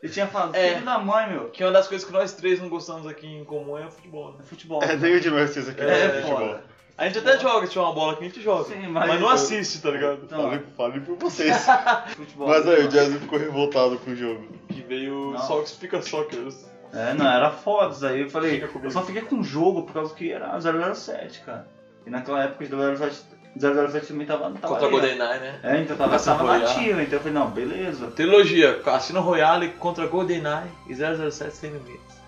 Ele 0.02 0.12
tinha 0.12 0.28
falado, 0.28 0.54
É. 0.56 0.74
filho 0.76 0.86
da 0.86 1.00
mãe, 1.00 1.30
meu. 1.32 1.50
Que 1.50 1.64
uma 1.64 1.72
das 1.72 1.88
coisas 1.88 2.06
que 2.06 2.14
nós 2.14 2.34
três 2.34 2.60
não 2.62 2.70
gostamos 2.70 3.08
aqui 3.08 3.26
em 3.26 3.44
comum 3.44 3.78
é 3.78 3.86
o 3.88 3.92
futebol, 3.92 4.32
né? 4.34 4.38
É 4.42 4.44
futebol. 4.44 4.84
É, 4.84 4.96
nem 4.96 5.16
o 5.16 5.20
de 5.20 5.30
nós 5.30 5.58
aqui 5.58 5.82
É, 5.82 5.84
não 5.86 5.92
É, 5.92 6.06
é 6.06 6.22
futebol. 6.22 6.56
A 6.98 7.06
gente 7.06 7.18
até 7.20 7.40
joga, 7.40 7.66
se 7.66 7.74
tiver 7.74 7.84
uma 7.86 7.94
bola 7.94 8.14
aqui, 8.14 8.26
a 8.26 8.28
gente 8.28 8.42
joga. 8.42 8.66
Sim, 8.66 8.88
mas, 8.88 9.08
mas- 9.08 9.20
não 9.20 9.30
assiste, 9.30 9.82
tá 9.82 9.90
ligado? 9.90 10.20
Então, 10.24 10.44
Falei, 10.44 10.62
falei 10.78 11.00
por 11.00 11.18
vocês. 11.18 11.66
futebol. 12.16 12.48
Mas 12.48 12.68
aí, 12.68 12.86
o 12.86 12.88
Jazz 12.88 13.14
ficou 13.16 13.40
revoltado 13.40 13.98
com 13.98 14.12
o 14.12 14.16
jogo. 14.16 14.46
Que 14.70 14.82
veio 14.82 15.32
Não. 15.32 15.40
só 15.40 15.64
Fica 15.66 16.02
Soccer. 16.02 16.48
É, 16.94 17.14
não, 17.16 17.28
era 17.28 17.50
foda 17.50 17.94
isso 17.96 18.06
aí. 18.06 18.22
Eu 18.22 18.30
falei, 18.30 18.64
eu 18.84 18.92
só 18.92 19.02
fiquei 19.02 19.24
com 19.24 19.40
o 19.40 19.44
jogo 19.44 19.82
por 19.84 19.94
causa 19.94 20.14
que 20.14 20.32
era 20.32 20.56
007, 20.62 21.40
cara. 21.42 21.68
E 22.06 22.10
naquela 22.12 22.44
época 22.44 22.64
o 22.64 22.96
007, 22.98 23.24
007 23.58 24.08
também 24.08 24.28
tava, 24.28 24.52
tava 24.52 24.68
Contra 24.76 24.90
GoldenEye, 24.90 25.18
né? 25.40 25.60
É, 25.64 25.82
então 25.82 25.98
tava, 25.98 26.12
Cassino 26.12 26.38
tava 26.38 26.60
nativa, 26.60 27.02
então 27.02 27.14
eu 27.14 27.20
falei, 27.20 27.34
não, 27.34 27.50
beleza. 27.50 28.08
Trilogia, 28.12 28.80
Cassino 28.82 29.22
Royale 29.22 29.70
contra 29.80 30.06
GoldenEye 30.06 30.70
e 30.88 30.94
007 30.94 31.56
Sem 31.56 31.72
Limites. 31.72 32.22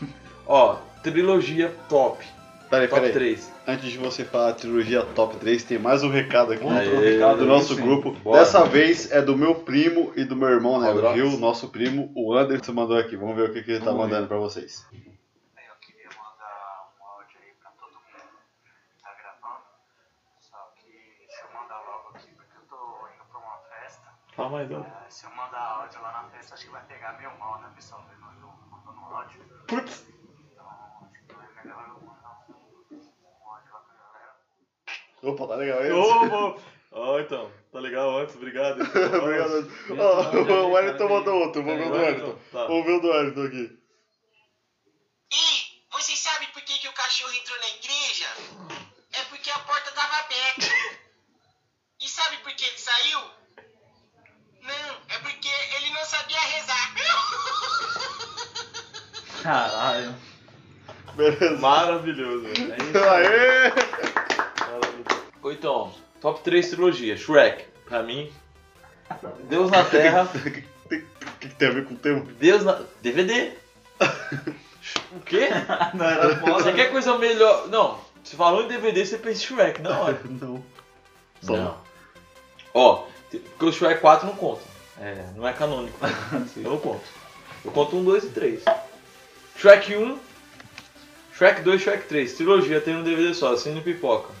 Ó, 0.46 0.76
trilogia 1.02 1.74
top. 1.88 2.24
Peraí, 2.70 2.88
Top 2.88 3.00
peraí. 3.02 3.12
3. 3.12 3.55
Antes 3.68 3.90
de 3.90 3.98
você 3.98 4.24
falar 4.24 4.50
a 4.50 4.54
trilogia 4.54 5.02
top 5.04 5.36
3, 5.38 5.64
tem 5.64 5.78
mais 5.78 6.04
um 6.04 6.08
recado 6.10 6.52
aqui 6.52 6.64
Aê, 6.68 6.88
do 6.88 7.00
recado 7.00 7.38
do 7.38 7.46
nosso 7.46 7.74
sim. 7.74 7.82
grupo. 7.82 8.12
Bora. 8.12 8.38
Dessa 8.38 8.64
vez 8.64 9.10
é 9.10 9.20
do 9.20 9.36
meu 9.36 9.56
primo 9.56 10.12
e 10.14 10.24
do 10.24 10.36
meu 10.36 10.48
irmão, 10.48 10.80
né? 10.80 10.88
O 10.90 11.00
Rodrigues. 11.00 11.30
Gil, 11.32 11.40
nosso 11.40 11.68
primo, 11.70 12.12
o 12.14 12.32
Anderson 12.32 12.72
mandou 12.72 12.96
aqui. 12.96 13.16
Vamos 13.16 13.34
ver 13.34 13.50
o 13.50 13.52
que, 13.52 13.62
que 13.64 13.72
ele 13.72 13.80
tá 13.80 13.86
Vamos 13.86 14.02
ver. 14.02 14.10
mandando 14.12 14.28
pra 14.28 14.36
vocês. 14.38 14.86
Eu 14.92 15.74
queria 15.80 16.08
mandar 16.16 16.92
um 17.00 17.06
áudio 17.06 17.38
aí 17.42 17.52
pra 17.60 17.70
todo 17.72 17.90
mundo 17.90 18.38
que 18.94 19.02
tá 19.02 19.12
gravando. 19.18 19.64
Só 20.40 20.72
que 20.76 21.26
se 21.28 21.42
eu 21.42 21.60
mandar 21.60 21.80
logo 21.80 22.10
aqui, 22.14 22.28
porque 22.36 22.56
eu 22.56 22.62
tô 22.68 22.76
indo 23.16 23.24
pra 23.28 23.38
uma 23.40 23.58
festa, 23.68 24.06
Fala 24.36 24.48
mais 24.50 24.70
um. 24.70 24.78
eh, 24.80 25.06
se 25.08 25.24
eu 25.26 25.30
mandar 25.34 25.58
áudio 25.82 26.00
lá 26.02 26.12
na 26.22 26.28
festa, 26.30 26.54
acho 26.54 26.66
que 26.66 26.70
vai 26.70 26.84
pegar 26.84 27.18
meio 27.18 27.36
mal, 27.36 27.60
né, 27.62 27.68
pessoal? 27.74 28.04
Eu 28.12 28.18
não 28.20 28.30
eu 28.48 28.54
mandando 28.70 29.12
áudio. 29.12 29.40
Putz. 29.66 30.06
Então, 30.52 30.66
acho 31.02 31.26
que 31.26 31.32
é 31.34 31.62
melhor 31.64 31.84
eu 31.88 32.06
mandar 32.06 32.46
um, 32.48 32.94
um 32.94 33.50
áudio 33.50 33.72
lá 33.72 33.80
pra 33.80 33.94
galera. 33.96 34.36
Opa, 35.22 35.46
tá 35.46 35.54
legal 35.56 35.78
aí? 35.80 35.90
Bom. 35.90 36.60
Ó, 36.92 37.20
então. 37.20 37.50
Tá 37.72 37.80
legal 37.80 38.18
antes, 38.18 38.34
obrigado. 38.36 38.80
Obrigado. 38.80 39.62
Gente, 39.62 40.00
Ó, 40.00 40.66
o 40.66 40.70
Wellington 40.72 41.08
mandou 41.08 41.40
outro. 41.42 41.62
Vamos 41.62 41.78
ver 41.78 41.86
o 41.86 41.90
do 41.90 41.98
Wellington. 41.98 42.38
Tá. 42.52 42.66
Vamos 42.66 42.84
ver 42.86 42.92
o 42.92 43.00
do 43.00 43.08
Wellington 43.08 43.44
aqui. 43.44 43.78
Ei, 45.32 45.82
vocês 45.92 46.18
sabem 46.18 46.48
por 46.48 46.62
que, 46.62 46.78
que 46.78 46.88
o 46.88 46.92
cachorro 46.92 47.32
entrou 47.34 47.58
na 47.58 47.68
igreja? 47.68 48.26
É 49.12 49.22
porque 49.28 49.50
a 49.50 49.58
porta 49.60 49.90
tava 49.92 50.16
aberta. 50.16 50.66
E 52.00 52.08
sabe 52.08 52.36
por 52.38 52.52
que 52.54 52.64
ele 52.64 52.78
saiu? 52.78 53.20
Não, 54.62 54.96
é 55.08 55.18
porque 55.22 55.48
ele 55.76 55.90
não 55.90 56.04
sabia 56.04 56.40
rezar. 56.40 56.94
Caralho. 59.42 60.14
Beleza. 61.14 61.58
Maravilhoso. 61.58 62.46
É 62.46 62.50
isso. 62.52 62.98
Aê! 63.10 63.72
Ou 65.42 65.52
então, 65.52 65.92
top 66.20 66.40
3 66.42 66.68
trilogia. 66.70 67.16
Shrek. 67.16 67.64
Pra 67.86 68.02
mim. 68.02 68.30
Deus 69.48 69.70
na 69.70 69.84
Terra. 69.84 70.28
O 70.34 70.40
que, 70.50 70.64
que 71.40 71.48
tem 71.54 71.68
a 71.68 71.72
ver 71.72 71.84
com 71.86 71.94
o 71.94 71.96
tema? 71.96 72.24
Deus 72.38 72.64
na. 72.64 72.80
DVD. 73.02 73.52
O 75.10 75.20
quê? 75.20 75.48
Não, 75.94 76.04
era 76.06 76.28
Você 76.36 76.40
foda. 76.40 76.72
quer 76.72 76.92
coisa 76.92 77.18
melhor? 77.18 77.66
Não. 77.68 77.98
Se 78.22 78.36
falou 78.36 78.62
em 78.62 78.68
DVD, 78.68 79.04
você 79.04 79.18
pensa 79.18 79.42
em 79.42 79.46
Shrek, 79.56 79.82
não 79.82 80.00
olha. 80.00 80.20
Não. 80.40 80.64
Só 81.42 81.56
Não. 81.56 81.78
Ó, 82.72 83.04
porque 83.30 83.64
o 83.64 83.72
Shrek 83.72 84.00
4 84.00 84.26
não 84.28 84.36
conta. 84.36 84.62
É, 85.00 85.26
não 85.34 85.46
é 85.46 85.52
canônico. 85.52 85.98
Eu 86.56 86.70
não 86.70 86.78
conto. 86.78 87.02
Eu 87.64 87.72
conto 87.72 87.96
1, 87.96 88.04
2 88.04 88.24
e 88.24 88.28
3. 88.28 88.62
Shrek 89.58 89.96
1, 89.96 90.18
Shrek 91.36 91.62
2, 91.62 91.82
Shrek 91.82 92.06
3. 92.08 92.32
Trilogia 92.34 92.80
tem 92.80 92.94
um 92.96 93.02
DVD 93.02 93.34
só, 93.34 93.54
assim 93.54 93.74
no 93.74 93.82
pipoca. 93.82 94.32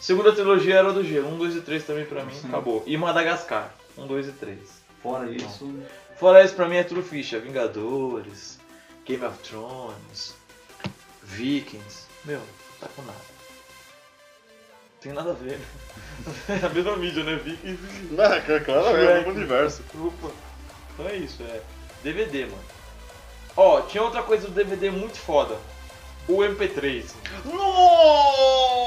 Segunda 0.00 0.32
trilogia 0.32 0.76
era 0.76 0.92
do 0.92 1.04
Gelo. 1.04 1.28
1, 1.34 1.38
2 1.38 1.56
e 1.56 1.60
3 1.60 1.84
também 1.84 2.06
pra 2.06 2.24
mim, 2.24 2.34
Sim. 2.34 2.48
acabou. 2.48 2.82
E 2.86 2.96
Madagascar. 2.96 3.74
1, 3.98 4.06
2 4.06 4.28
e 4.28 4.32
3. 4.32 4.58
Fora 5.02 5.30
isso. 5.30 5.72
Fora 6.16 6.42
isso, 6.42 6.54
pra 6.54 6.66
mim 6.68 6.76
é 6.76 6.84
tudo 6.84 7.02
ficha. 7.02 7.38
Vingadores, 7.38 8.58
Game 9.04 9.24
of 9.24 9.38
Thrones, 9.38 10.34
Vikings. 11.22 12.06
Meu, 12.24 12.40
tá 12.80 12.88
com 12.96 13.02
nada. 13.02 13.18
Tem 15.02 15.12
nada 15.12 15.30
a 15.30 15.34
ver. 15.34 15.58
É 16.48 16.64
a 16.66 16.68
mesma 16.70 16.96
mídia, 16.96 17.22
né? 17.22 17.36
Vikings 17.36 17.78
e 18.10 18.14
Não, 18.14 18.24
é 18.24 18.60
claro, 18.60 18.96
é 18.96 19.12
o 19.12 19.16
mesmo 19.16 19.32
universo. 19.32 19.82
Opa. 19.94 20.30
Então 20.94 21.08
é 21.08 21.16
isso, 21.16 21.42
é 21.42 21.60
DVD, 22.02 22.46
mano. 22.46 22.64
Ó, 23.56 23.82
tinha 23.82 24.02
outra 24.02 24.22
coisa 24.22 24.46
do 24.46 24.54
DVD 24.54 24.90
muito 24.90 25.18
foda. 25.18 25.58
O 26.30 26.38
MP3. 26.38 27.04
Nossa! 27.44 28.80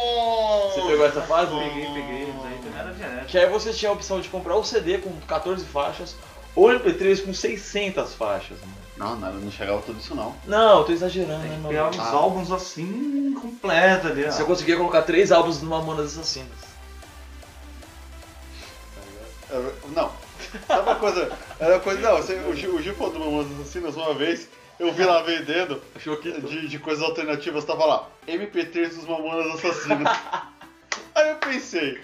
Você 0.73 0.81
pegou 0.87 1.05
essa 1.05 1.21
fase? 1.23 1.51
Peguei, 1.51 1.85
peguei. 1.87 2.33
Aí 2.45 2.59
era 2.79 2.93
direto. 2.93 3.25
Que 3.27 3.37
aí 3.37 3.49
você 3.49 3.73
tinha 3.73 3.91
a 3.91 3.93
opção 3.93 4.21
de 4.21 4.29
comprar 4.29 4.55
o 4.55 4.63
CD 4.63 4.99
com 4.99 5.11
14 5.27 5.65
faixas 5.65 6.15
ou 6.55 6.69
MP3 6.69 7.25
com 7.25 7.33
600 7.33 8.13
faixas, 8.13 8.57
mano. 8.61 8.73
Não, 8.95 9.15
não, 9.15 9.33
não 9.33 9.51
chegava 9.51 9.81
tudo 9.81 9.99
isso 9.99 10.15
não. 10.15 10.35
Não, 10.45 10.79
eu 10.79 10.85
tô 10.85 10.91
exagerando, 10.93 11.39
né, 11.39 11.49
Tem 11.49 11.61
que 11.61 11.67
pegar 11.67 11.89
uns 11.89 11.99
álbuns 11.99 12.51
assim, 12.51 13.33
completos 13.41 14.11
ali, 14.11 14.23
ó. 14.25 14.31
Você 14.31 14.43
conseguia 14.45 14.77
colocar 14.77 15.01
três 15.01 15.31
álbuns 15.31 15.61
numa 15.61 15.79
Mamonas 15.79 16.17
Assassinas. 16.17 16.73
É, 19.49 19.71
Não. 19.93 20.11
Sabe 20.67 20.81
uma 20.83 20.95
coisa? 20.95 21.31
Era 21.59 21.73
uma 21.73 21.79
coisa. 21.79 22.01
Não, 22.01 22.17
você, 22.17 22.35
o, 22.35 22.55
Gil, 22.55 22.75
o 22.75 22.81
Gil 22.81 22.93
falou 22.95 23.13
do 23.13 23.19
Mamonas 23.19 23.51
Assassinas 23.59 23.95
uma 23.95 24.13
vez. 24.13 24.47
Eu 24.83 24.91
vi 24.91 25.05
lá 25.05 25.21
vendendo 25.21 25.81
de, 26.49 26.67
de 26.67 26.79
coisas 26.79 27.01
alternativas, 27.01 27.63
tava 27.63 27.85
lá, 27.85 28.09
MP3 28.27 28.89
dos 28.89 29.05
Mamonas 29.07 29.55
Assassinos. 29.55 30.11
Aí 31.15 31.29
eu 31.29 31.35
pensei, 31.37 32.01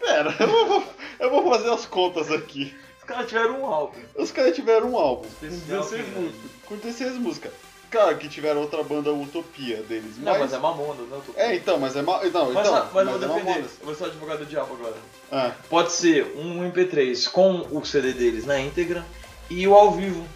pera, 0.00 0.34
eu 0.40 0.48
vou, 0.66 0.84
eu 1.20 1.30
vou 1.30 1.50
fazer 1.52 1.70
as 1.70 1.84
contas 1.84 2.30
aqui. 2.30 2.74
Os 2.96 3.04
caras 3.04 3.28
tiveram 3.28 3.60
um 3.60 3.66
álbum. 3.66 3.98
Os 4.14 4.30
caras 4.30 4.54
tiveram 4.54 4.92
um 4.92 4.96
álbum 4.96 5.28
com 5.38 5.46
Especial 5.46 5.82
16 5.82 6.04
que- 6.04 6.10
músicas. 6.18 6.50
Com 6.64 6.76
16 6.76 7.12
músicas. 7.18 7.52
Claro 7.90 8.16
que 8.16 8.28
tiveram 8.28 8.62
outra 8.62 8.82
banda 8.82 9.12
Utopia 9.12 9.82
deles. 9.82 10.16
Não, 10.18 10.38
mas 10.38 10.52
é 10.52 10.58
Mamonas, 10.58 11.08
não. 11.08 11.20
Tô... 11.20 11.32
É, 11.36 11.54
então, 11.54 11.78
mas 11.78 11.94
é 11.94 12.02
ma... 12.02 12.24
Não, 12.24 12.52
Mas, 12.52 12.66
então, 12.66 12.88
mas, 12.92 13.06
eu 13.06 13.18
vou 13.18 13.38
é 13.38 13.42
defender. 13.42 13.68
Eu 13.80 13.86
vou 13.86 13.94
ser 13.94 14.04
o 14.04 14.06
advogado 14.06 14.38
do 14.38 14.46
diabo 14.46 14.74
agora. 14.74 14.96
Ah, 15.30 15.52
Pode 15.68 15.92
ser 15.92 16.34
um 16.36 16.68
MP3 16.72 17.30
com 17.30 17.66
o 17.70 17.84
CD 17.84 18.12
deles 18.12 18.46
na 18.46 18.58
íntegra 18.58 19.04
e 19.50 19.68
o 19.68 19.74
ao 19.74 19.92
vivo. 19.92 20.26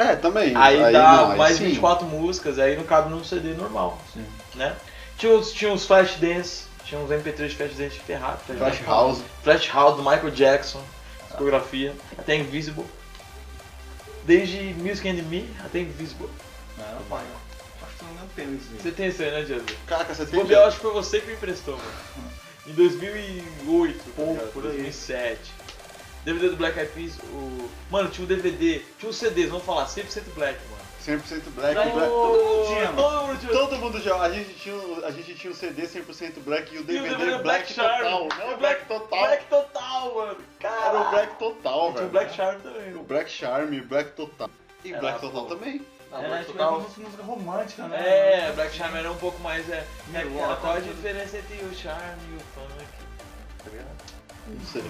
É, 0.00 0.16
também. 0.16 0.56
Aí, 0.56 0.92
dá 0.92 1.12
não, 1.12 1.30
aí 1.32 1.38
mais 1.38 1.56
sim. 1.56 1.64
24 1.64 2.06
músicas, 2.06 2.58
aí 2.58 2.76
não 2.76 2.84
cabe 2.84 3.10
num 3.10 3.22
CD 3.22 3.54
normal. 3.54 3.98
Sim. 4.12 4.24
Né? 4.54 4.74
Tinha 5.18 5.34
uns, 5.34 5.52
tinha 5.52 5.70
uns 5.70 5.84
Flash 5.84 6.16
Dance, 6.16 6.64
tinha 6.84 7.00
uns 7.00 7.10
MP3 7.10 7.48
de 7.48 7.56
Flash 7.56 7.74
Dance 7.76 7.98
ferrado. 8.00 8.38
Flash 8.44 8.82
House. 8.86 9.22
Flash 9.42 9.68
House 9.68 9.96
do 9.96 10.02
Michael 10.02 10.30
Jackson, 10.30 10.82
discografia, 11.28 11.94
até 12.18 12.36
Invisible. 12.36 12.86
Desde 14.24 14.74
Music 14.74 15.08
and 15.08 15.22
Me 15.24 15.48
até 15.64 15.80
Invisible. 15.80 16.28
Não, 16.78 17.02
pai. 17.08 17.24
Acho 17.82 17.96
que 17.96 18.04
não 18.04 18.28
tenho 18.28 18.54
isso 18.54 18.68
aí. 18.72 18.82
Você 18.82 18.90
tem 18.90 19.08
isso 19.08 19.22
aí, 19.22 19.30
né, 19.30 19.44
Jesus? 19.44 19.76
Caraca, 19.86 20.14
você 20.14 20.26
tem. 20.26 20.40
eu 20.40 20.64
acho 20.64 20.76
que 20.76 20.82
foi 20.82 20.92
você 20.92 21.20
que 21.20 21.26
me 21.26 21.34
emprestou, 21.34 21.76
mano. 21.76 22.30
Em 22.66 22.72
2008, 22.72 23.98
tá 23.98 24.10
Pô, 24.16 24.22
ligado? 24.32 24.52
por 24.52 24.66
aí. 24.66 24.92
2007. 26.24 26.24
DVD 26.24 26.48
do 26.50 26.56
Black 26.56 26.78
Eyed 26.78 26.92
Peas, 26.92 27.18
o... 27.32 27.70
Mano, 27.90 28.08
tinha 28.10 28.24
o 28.24 28.28
DVD, 28.28 28.80
tinha 28.98 29.10
os 29.10 29.16
CDs, 29.16 29.48
vamos 29.50 29.64
falar, 29.64 29.86
100% 29.86 30.22
Black, 30.34 30.58
mano. 30.70 30.80
100% 31.00 31.40
black, 31.54 31.74
Todo 31.74 31.94
black. 31.94 32.10
mundo 32.12 32.66
tinha, 32.66 32.92
mano. 32.92 32.96
Todo 32.96 33.26
mundo 33.26 33.40
tinha. 33.40 33.52
Todo 33.52 33.76
mundo 33.78 34.02
já. 34.02 34.16
A 34.20 34.30
gente 34.30 34.52
tinha, 34.52 34.74
o- 34.76 35.02
a 35.06 35.10
gente 35.10 35.34
tinha 35.34 35.50
o 35.50 35.56
CD 35.56 35.86
100% 35.88 36.40
Black 36.44 36.74
e 36.74 36.76
o 36.76 36.80
E 36.80 36.82
o 36.82 36.84
DVD, 36.84 37.08
DVD 37.08 37.24
Black, 37.38 37.42
Black 37.42 37.72
Charm. 37.72 38.02
Total. 38.04 38.28
Não, 38.50 38.58
Black, 38.58 38.84
Total. 38.84 39.18
Black 39.26 39.44
Total, 39.46 40.14
mano. 40.14 40.36
Era 40.60 40.68
o 40.68 40.80
Cara, 40.80 41.10
Black 41.10 41.38
Total, 41.38 41.80
tinha 41.80 41.92
velho. 41.94 42.06
o 42.06 42.10
Black 42.10 42.34
Charm 42.36 42.60
também. 42.60 42.94
O 42.96 43.02
Black 43.02 43.30
Charm, 43.30 43.80
Black 43.88 44.10
Total. 44.12 44.50
E 44.84 44.90
Era, 44.92 45.00
Black 45.00 45.20
Total 45.22 45.42
pô. 45.46 45.54
também. 45.54 45.86
Ah, 46.12 46.18
Era 46.18 46.28
Black 46.28 46.44
tipo 46.44 46.58
Total. 46.58 46.80
música, 46.80 47.00
música 47.00 47.22
romântica, 47.22 47.82
né? 47.88 47.98
É, 48.48 48.52
Black 48.52 48.76
Charm 48.76 48.94
era 48.94 49.10
um 49.10 49.16
pouco 49.16 49.40
mais. 49.40 49.66
É, 49.70 49.76
é, 49.76 49.86
Melódico. 50.08 50.60
qual 50.60 50.74
a 50.76 50.80
diferença 50.80 51.38
entre 51.38 51.64
o 51.64 51.74
charme 51.74 52.20
e 52.30 52.36
o 52.36 52.40
funk? 52.40 52.84
Tá 53.64 53.70
ligado? 53.70 54.09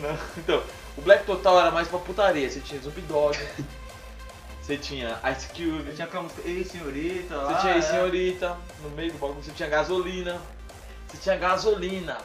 Não. 0.02 0.18
Então, 0.36 0.62
o 0.96 1.02
Black 1.02 1.24
Total 1.24 1.60
era 1.60 1.70
mais 1.70 1.88
pra 1.88 1.98
putaria. 1.98 2.50
Você 2.50 2.60
tinha 2.60 2.78
Snoop 2.80 3.00
Dogg, 3.02 3.38
você 4.60 4.76
tinha 4.76 5.18
Ice 5.32 5.48
Cube, 5.48 5.88
Eu 5.88 5.94
tinha 5.94 6.06
aquela 6.06 6.22
música 6.22 6.42
Ei 6.44 6.64
Senhorita 6.64 7.36
lá. 7.36 7.54
você 7.54 7.60
tinha 7.60 7.72
é. 7.72 7.76
aí 7.76 7.82
Senhorita, 7.82 8.56
no 8.82 8.90
meio 8.90 9.12
do 9.12 9.18
bagulho, 9.18 9.42
você 9.42 9.52
tinha 9.52 9.68
gasolina. 9.68 10.40
Você 11.08 11.18
tinha 11.18 11.36
gasolina. 11.36 12.18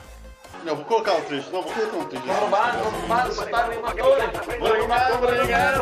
Não, 0.63 0.75
vou 0.75 0.85
colocar 0.85 1.15
o 1.15 1.21
trecho. 1.21 1.49
Não, 1.51 1.61
vou 1.63 1.73
colocar 1.73 1.97
um 1.97 2.05
trecho. 2.05 2.25
Vamos 2.25 2.51
lá, 2.51 2.71
vamos 2.71 3.09
lá, 3.09 3.25
você 3.25 3.45
tá 3.47 3.65
animadores. 3.65 4.23
Mamita, 4.59 5.75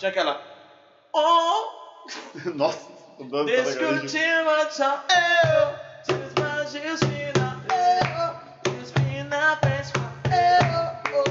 Tinha 0.00 0.08
aquela. 0.08 0.40
Oh! 1.12 1.68
Nossa, 2.54 2.90
tô 3.18 3.24
dando 3.24 3.52
tá 3.52 3.62
legal. 3.62 3.92
Discutir 3.92 4.44
matar 4.44 5.04
eu, 5.12 5.76
desmagina 6.06 7.60
eu, 7.68 8.72
desmina 8.72 9.56
pessoa 9.58 10.10
eu, 10.24 11.12
oh, 11.12 11.24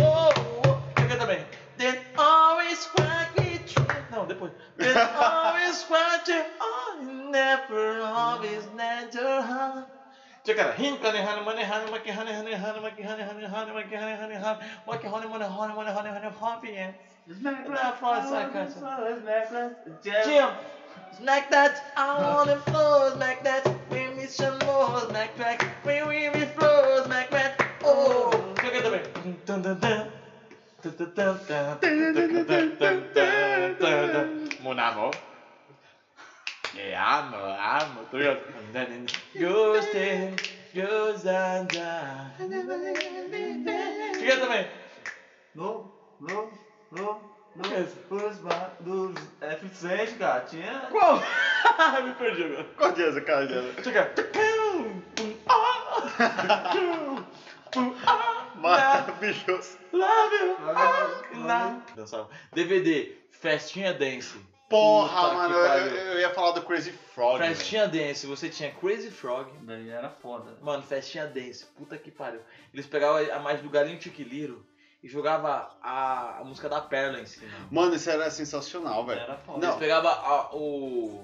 oh, 0.00 0.30
oh. 0.68 1.00
Chega 1.00 1.16
também. 1.16 1.44
Then 1.76 1.98
always 2.16 2.88
me 3.40 3.58
true. 3.66 3.84
Não, 4.08 4.24
depois. 4.24 4.52
Then 4.78 4.96
always 5.12 5.82
fight 5.82 6.28
you, 6.28 6.44
oh, 6.60 6.96
never 7.02 8.02
always 8.02 8.66
never 8.68 9.42
harm. 9.42 9.84
Chega 10.46 10.62
cara. 10.62 10.72
Him, 10.74 10.96
cane, 10.98 11.20
honey, 11.20 11.40
money, 11.40 11.64
honey, 11.64 11.90
maki, 11.90 12.10
honey, 12.12 12.32
honey, 12.32 12.52
honey, 12.54 12.78
maki, 12.78 13.02
honey, 13.04 13.22
honey, 13.24 13.46
honey, 13.46 13.72
maki, 13.72 13.96
honey, 13.98 14.14
honey, 14.14 14.36
honey, 14.36 14.60
maki, 14.86 15.06
honey, 15.08 15.26
money, 15.26 15.44
honey, 15.44 15.74
money, 15.74 15.90
honey, 15.90 16.10
honey, 16.10 16.30
happy, 16.38 16.70
yeah. 16.70 16.92
Snack 17.26 17.66
that 17.68 17.98
for 17.98 18.16
a 18.16 18.22
second. 18.28 18.70
Snack. 18.70 19.72
Jim. 20.02 20.50
smack 21.16 21.50
that. 21.50 21.82
I 21.96 22.20
want 22.20 22.50
it 22.50 22.60
flow. 22.70 23.10
smack 23.14 23.42
that. 23.44 23.66
We 23.90 24.08
miss 24.08 24.34
some 24.34 24.58
more. 24.66 25.00
smack 25.08 25.34
that. 25.36 25.64
We 25.86 26.02
we 26.02 26.28
miss 26.28 26.50
flow. 26.50 27.02
smack 27.04 27.30
that. 27.30 27.64
Oh. 27.82 28.30
Look 28.62 28.74
at 28.74 28.84
the 28.84 28.90
way. 28.90 29.02
Dun 29.46 29.62
dun 29.62 29.78
dun. 29.80 30.10
Mon 34.62 34.78
amor. 34.78 35.12
Yeah, 36.76 37.02
I'm 37.02 37.32
a, 37.32 37.56
I'm 37.58 37.96
a 37.96 38.04
three 38.10 38.26
of 38.26 38.38
them. 38.74 39.06
Goes 39.40 39.86
in, 39.94 40.36
goes 40.74 41.24
and 41.24 41.68
down. 41.68 42.32
You 42.38 42.48
get 44.26 44.40
the 44.42 44.48
way? 44.50 44.66
No, 45.54 45.90
no. 46.20 46.50
No, 46.94 47.20
no. 47.56 47.74
É 47.74 47.80
isso? 47.80 47.96
Dos, 48.08 48.36
ba- 48.38 48.70
dos 48.80 49.14
F100, 49.40 50.18
cara. 50.18 50.40
Tinha. 50.42 50.88
Qual? 50.90 51.16
Me 52.04 52.14
perdi 52.14 52.44
agora. 52.44 52.64
Qual 52.76 52.92
que 52.92 53.02
é 53.02 53.08
essa 53.08 53.20
cara 53.20 53.46
dela? 53.46 53.72
Chega. 53.82 54.12
Maravilhoso. 58.56 59.78
Love 59.92 60.36
you. 60.36 60.56
Love 61.42 61.82
Dançava. 61.96 62.28
DVD, 62.52 63.12
Festinha 63.30 63.92
Dance. 63.94 64.38
Porra, 64.68 65.22
Puta 65.22 65.34
mano, 65.34 65.54
eu, 65.54 65.96
eu 66.14 66.20
ia 66.20 66.30
falar 66.30 66.52
do 66.52 66.62
Crazy 66.62 66.90
Frog. 67.14 67.38
velho. 67.38 67.54
Festinha 67.54 67.86
Dance, 67.86 68.26
você 68.26 68.48
tinha 68.48 68.70
Crazy 68.72 69.10
Frog. 69.10 69.50
Daí 69.62 69.88
era 69.90 70.08
foda. 70.08 70.56
Mano, 70.62 70.82
Festinha 70.82 71.26
Dance, 71.26 71.66
puta 71.76 71.96
que 71.98 72.10
pariu. 72.10 72.40
Eles 72.72 72.86
pegavam 72.86 73.18
a 73.32 73.38
mais 73.40 73.60
do 73.60 73.68
Galinho 73.68 73.98
Tiquiliro 73.98 74.64
e 75.04 75.08
jogavam 75.08 75.50
a, 75.82 76.38
a 76.40 76.44
música 76.44 76.66
da 76.68 76.80
Perla 76.80 77.20
em 77.20 77.26
cima. 77.26 77.52
Mano, 77.70 77.94
isso 77.94 78.08
era 78.10 78.30
sensacional, 78.30 79.04
velho. 79.04 79.20
Era 79.20 79.36
foda. 79.36 79.58
Não. 79.58 79.68
Eles 79.68 79.78
pegavam 79.80 80.10
a- 80.10 80.50
o, 80.54 81.22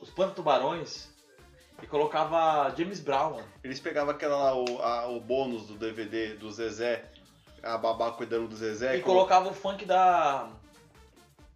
os 0.00 0.10
Pano 0.10 0.32
Tubarões 0.34 1.08
e 1.80 1.86
colocava 1.86 2.74
James 2.76 2.98
Brown, 2.98 3.34
mano. 3.36 3.48
Eles 3.62 3.78
pegavam 3.78 4.10
aquela 4.10 4.36
lá, 4.36 4.54
o, 4.56 4.82
a- 4.82 5.06
o 5.10 5.20
bônus 5.20 5.66
do 5.68 5.74
DVD 5.74 6.34
do 6.34 6.50
Zezé, 6.50 7.04
a 7.62 7.78
babá 7.78 8.10
cuidando 8.10 8.48
do 8.48 8.56
Zezé. 8.56 8.96
E 8.96 9.00
colo- 9.00 9.18
colocava 9.18 9.48
o 9.48 9.54
funk 9.54 9.84
da. 9.84 10.48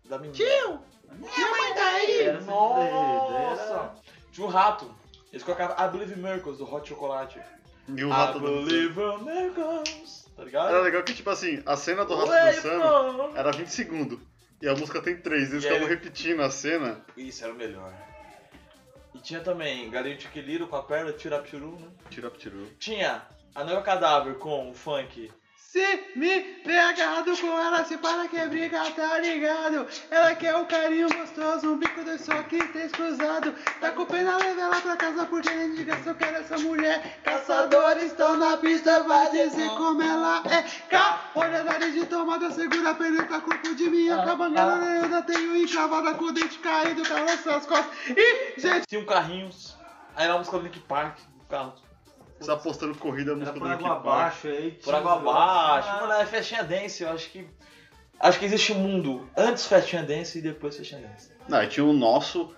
Da 0.04 0.18
menina. 0.18 0.34
Tio! 0.36 0.80
Minha 1.10 1.50
mãe 1.50 1.74
tá 1.74 1.86
aí. 1.90 2.22
Era 2.22 2.40
Nossa! 2.42 3.90
Tinha 4.30 4.46
o 4.46 4.50
rato. 4.50 4.94
Eles 5.32 5.42
colocavam 5.42 5.76
I 5.84 5.90
Believe 5.90 6.14
in 6.18 6.22
Miracles 6.22 6.58
do 6.58 6.72
Hot 6.72 6.88
Chocolate. 6.88 7.40
E 7.88 8.04
o 8.04 8.08
I 8.08 8.10
rato 8.12 8.38
dançando. 8.38 8.64
Believe 8.64 9.00
in 9.00 9.24
Miracles. 9.24 10.22
Tá 10.42 10.46
ligado? 10.46 10.68
Era 10.70 10.80
legal 10.82 11.02
que, 11.04 11.14
tipo 11.14 11.30
assim, 11.30 11.62
a 11.64 11.76
cena 11.76 12.04
do 12.04 12.14
rato 12.16 12.30
pô. 12.62 13.36
era 13.36 13.52
20 13.52 13.68
segundos. 13.68 14.18
E 14.60 14.68
a 14.68 14.72
música 14.74 15.00
tem 15.00 15.16
3. 15.16 15.50
Eles 15.52 15.64
ficavam 15.64 15.86
aí- 15.86 15.94
repetindo 15.94 16.40
a 16.42 16.50
cena. 16.50 17.00
Isso 17.16 17.44
era 17.44 17.52
o 17.52 17.56
melhor. 17.56 17.92
E 19.14 19.18
tinha 19.18 19.40
também 19.40 19.90
Galinho 19.90 20.16
Tiquiliro 20.16 20.66
com 20.66 20.76
a 20.76 20.82
perna, 20.82 21.12
Tiraptiru, 21.12 21.78
né? 21.78 21.88
Tira 22.10 22.30
tiru. 22.30 22.66
Tinha 22.78 23.22
a 23.54 23.62
Noiva 23.64 23.82
Cadáver 23.82 24.34
com 24.36 24.70
o 24.70 24.74
funk. 24.74 25.30
Se 25.72 26.04
me 26.14 26.60
vê 26.66 26.78
agarrado 26.78 27.34
com 27.40 27.58
ela, 27.58 27.82
se 27.86 27.96
para 27.96 28.28
que 28.28 28.36
é 28.36 28.46
briga, 28.46 28.78
tá 28.90 29.18
ligado? 29.18 29.88
Ela 30.10 30.34
quer 30.34 30.54
o 30.54 30.66
carinho 30.66 31.08
gostoso, 31.08 31.72
um 31.72 31.78
bico 31.78 32.04
dois 32.04 32.20
soques, 32.20 32.70
três 32.72 32.92
cruzado. 32.92 33.54
Tá 33.80 33.90
com 33.92 34.04
pena, 34.04 34.36
leva 34.36 34.60
ela 34.60 34.80
pra 34.82 34.98
casa, 34.98 35.24
porque 35.24 35.48
a 35.48 35.64
indicação 35.64 36.12
quero 36.12 36.36
essa 36.36 36.58
mulher. 36.58 37.20
Caçadores 37.24 38.02
estão 38.02 38.36
na 38.36 38.58
pista, 38.58 39.02
vai 39.04 39.30
dizer 39.30 39.66
como 39.70 40.02
ela 40.02 40.42
é. 40.50 40.62
Cá, 40.90 41.30
olha 41.34 41.64
nariz 41.64 41.94
de 41.94 42.04
tomada, 42.04 42.50
segura, 42.50 42.94
penetra 42.94 43.40
corpo 43.40 43.74
de 43.74 43.88
minha 43.88 44.22
cabangada. 44.26 44.84
Eu 44.84 45.04
ainda 45.04 45.22
tenho 45.22 45.56
encravada 45.56 46.12
com 46.12 46.24
o 46.26 46.32
dente 46.32 46.58
caído, 46.58 47.02
calça 47.02 47.56
as 47.56 47.64
costas. 47.64 48.10
E, 48.14 48.60
gente, 48.60 48.86
Tinha 48.88 49.00
um 49.00 49.06
carrinhos. 49.06 49.74
Aí 50.14 50.28
a 50.28 50.36
música 50.36 50.58
do 50.58 50.64
Link 50.64 50.78
Park, 50.80 51.16
o 51.40 51.48
carro. 51.48 51.72
Você 52.42 52.50
tá 52.50 52.56
postando 52.56 52.94
corrida 52.96 53.30
a 53.32 53.34
Era 53.36 53.38
música 53.52 53.58
por 53.60 53.70
água 53.70 53.88
Park. 53.88 54.06
abaixo 54.06 54.48
aí. 54.48 54.70
Por 54.72 54.82
tinha 54.84 54.96
água 54.96 55.12
abaixo. 55.12 55.88
Ah, 55.90 56.00
Mano, 56.00 56.12
é 56.14 56.26
festinha 56.26 56.64
dance, 56.64 57.02
eu 57.02 57.10
acho 57.10 57.30
que. 57.30 57.46
Acho 58.18 58.38
que 58.38 58.44
existe 58.44 58.72
um 58.72 58.76
mundo 58.78 59.28
antes 59.36 59.66
festinha 59.66 60.02
dance 60.02 60.38
e 60.38 60.42
depois 60.42 60.76
festinha 60.76 61.00
dance. 61.00 61.30
Não, 61.48 61.62
e 61.62 61.66
tinha 61.68 61.84
o 61.84 61.92
nosso 61.92 62.54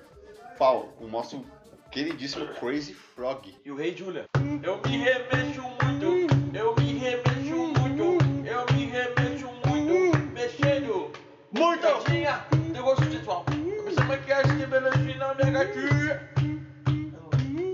pau, 0.58 0.94
o 1.00 1.06
nosso 1.06 1.44
queridíssimo 1.90 2.46
Crazy 2.54 2.94
Frog. 2.94 3.54
E 3.64 3.70
o 3.70 3.76
Rei 3.76 3.94
Julia. 3.96 4.24
Eu 4.62 4.80
me 4.86 4.96
remexo 4.98 5.62
muito, 5.82 6.56
eu 6.56 6.74
me 6.76 6.92
remexo 6.98 7.56
muito, 7.78 8.18
eu 8.46 8.66
me 8.74 8.84
remexo 8.86 9.50
muito, 9.66 10.18
mexendo. 10.32 11.10
Muito! 11.52 11.82
Gatinha, 11.82 12.44
negócio 12.72 13.10
sexual. 13.10 13.44
Essa 13.86 14.04
maquiagem 14.04 14.58
que 14.58 14.66
belezinha 14.66 15.16
na 15.18 15.34
minha 15.34 15.50
gatinha. 15.50 16.30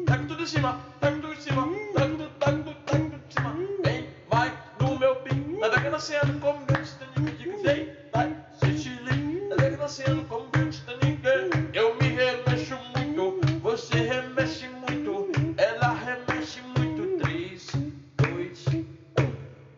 Tá 0.07 0.19
com 0.19 0.27
tudo 0.27 0.43
em 0.43 0.47
cima, 0.47 0.81
tá 1.01 1.11
com 1.13 1.21
tudo 1.21 1.33
em 1.33 1.41
cima, 1.41 1.67
nascendo 6.01 6.41
como 6.41 6.65
Titanic, 6.67 7.37
diga 7.37 7.57
vem, 7.59 7.93
vai. 8.11 8.35
Tá 9.51 9.57
vendo 9.59 9.77
nascendo 9.77 10.25
como 10.25 10.47
grande 10.47 10.79
Titanic. 10.79 11.21
Eu 11.75 11.95
me 11.97 12.09
remexo 12.09 12.75
muito, 12.97 13.59
você 13.61 13.97
remexe 13.97 14.67
muito, 14.69 15.31
ela 15.59 15.93
remexe 15.93 16.63
muito. 16.63 17.19
3, 17.19 17.67
2, 18.17 18.67
1. 18.69 18.87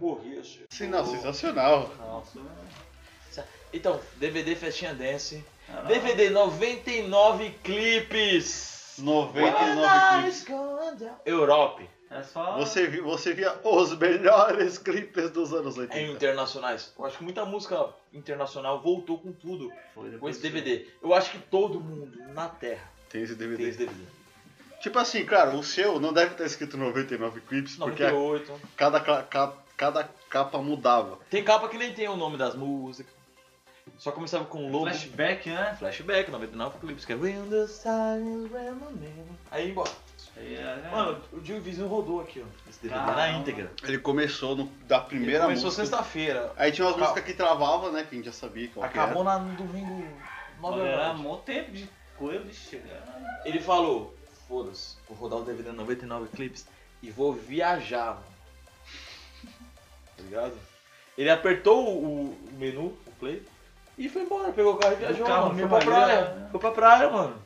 Morri, 0.01 0.39
achei. 0.39 0.65
Sim, 0.71 0.87
não, 0.87 1.05
sensacional. 1.05 1.91
Nossa, 1.99 2.39
Então, 3.73 3.99
DVD 4.19 4.55
Festinha 4.55 4.95
Dance. 4.95 5.45
Ah. 5.69 5.81
DVD 5.83 6.31
99 6.31 7.51
clipes. 7.65 8.95
99 8.99 10.23
clipes. 10.23 10.47
Europe. 11.27 11.91
É 12.23 12.25
só. 12.25 12.57
Você, 12.59 12.87
vi- 12.87 13.01
você 13.01 13.35
via 13.35 13.53
os 13.65 13.97
melhores 13.99 14.79
clipes 14.79 15.31
dos 15.31 15.53
anos 15.53 15.77
Em 15.77 15.81
80. 15.81 16.13
internacionais. 16.13 16.93
Eu 16.99 17.05
acho 17.05 17.19
que 17.19 17.25
muita 17.25 17.45
música 17.45 17.89
internacional 18.13 18.81
voltou 18.81 19.19
com 19.19 19.33
tudo 19.33 19.71
Foi 19.95 20.11
com 20.19 20.29
esse 20.29 20.41
DVD. 20.41 20.87
Eu 21.03 21.13
acho 21.13 21.31
que 21.33 21.39
todo 21.39 21.81
mundo 21.81 22.11
na 22.33 22.49
Terra 22.49 22.89
Tem 23.09 23.23
esse 23.23 23.35
DVD. 23.35 23.57
tem 23.63 23.69
esse 23.69 23.79
DVD. 23.79 24.05
Tipo 24.81 24.99
assim, 24.99 25.25
claro, 25.25 25.57
o 25.59 25.63
seu 25.63 26.01
não 26.01 26.13
deve 26.13 26.33
estar 26.33 26.45
escrito 26.45 26.77
99 26.77 27.41
clips, 27.43 27.77
porque 27.77 28.03
a- 28.03 28.11
98. 28.11 28.61
cada, 28.77 29.01
ca- 29.01 29.23
ca- 29.23 29.53
cada 29.77 30.05
capa 30.29 30.59
mudava. 30.59 31.19
Tem 31.31 31.43
capa 31.45 31.69
que 31.69 31.79
nem 31.79 31.93
tem 31.93 32.09
o 32.09 32.17
nome 32.17 32.37
das 32.37 32.55
músicas. 32.55 33.13
Só 33.99 34.11
começava 34.13 34.45
com 34.45 34.71
logo. 34.71 34.85
Flashback, 34.87 35.49
né? 35.51 35.77
Flashback, 35.79 36.31
99 36.31 36.79
clips, 36.79 37.05
que 37.05 37.13
é 37.13 37.17
When 37.17 37.49
the. 37.51 37.67
Aí 39.51 39.71
embora. 39.71 39.91
Aí, 40.37 40.57
é, 40.57 40.89
Mano, 40.91 41.21
o 41.33 41.45
Gil 41.45 41.61
Vizinho 41.61 41.87
rodou 41.89 42.21
aqui, 42.21 42.43
ó. 42.45 42.69
Esse 42.71 42.81
DVD 42.83 43.01
na 43.01 43.15
Caramba. 43.15 43.39
íntegra. 43.39 43.71
Ele 43.85 43.99
começou 43.99 44.57
no- 44.57 44.67
da 44.87 44.97
Ele 44.97 45.05
primeira 45.07 45.43
começou 45.45 45.65
música. 45.67 45.83
sexta-feira. 45.85 46.53
Aí 46.57 46.73
tinha 46.73 46.87
umas 46.87 46.95
Acab- 46.97 47.09
músicas 47.11 47.31
que 47.31 47.37
travava, 47.37 47.91
né? 47.93 48.03
Que 48.05 48.15
a 48.15 48.19
gente 48.19 48.25
já 48.27 48.33
sabia 48.33 48.69
qual 48.73 48.89
que 48.89 48.99
Acabou 48.99 49.23
era. 49.23 49.39
na- 49.39 49.45
no 49.45 49.55
domingo 49.57 50.07
9 50.61 50.81
Olha, 50.81 50.89
era 50.89 51.03
horas. 51.09 51.21
mó 51.21 51.37
tempo 51.37 51.71
de 51.73 51.89
coisa 52.17 52.45
de 52.45 52.55
chegar. 52.55 53.41
Ele 53.45 53.61
falou, 53.61 54.17
foda-se, 54.49 54.97
vou 55.09 55.19
rodar 55.19 55.39
o 55.41 55.45
DVD 55.45 55.71
99 55.73 56.29
clips 56.35 56.67
e 57.03 57.11
vou 57.11 57.33
viajar, 57.35 58.15
mano. 58.15 58.33
Tá 60.17 60.23
ligado? 60.23 60.55
Ele 61.19 61.31
apertou 61.31 61.87
o, 61.89 62.31
o 62.31 62.39
menu, 62.53 62.97
o 63.07 63.11
play, 63.21 63.43
e 63.99 64.09
foi 64.09 64.23
embora, 64.23 64.51
pegou 64.53 64.75
o 64.75 64.77
carro 64.79 64.95
e 64.95 64.97
viajou, 64.97 65.27
carro 65.27 65.49
mano. 65.55 65.59
foi 65.59 65.69
pra 65.69 65.79
praia. 65.81 66.25
né? 66.35 66.49
Foi 66.51 66.61
pra 66.61 66.71
praia, 66.71 67.11
mano. 67.11 67.37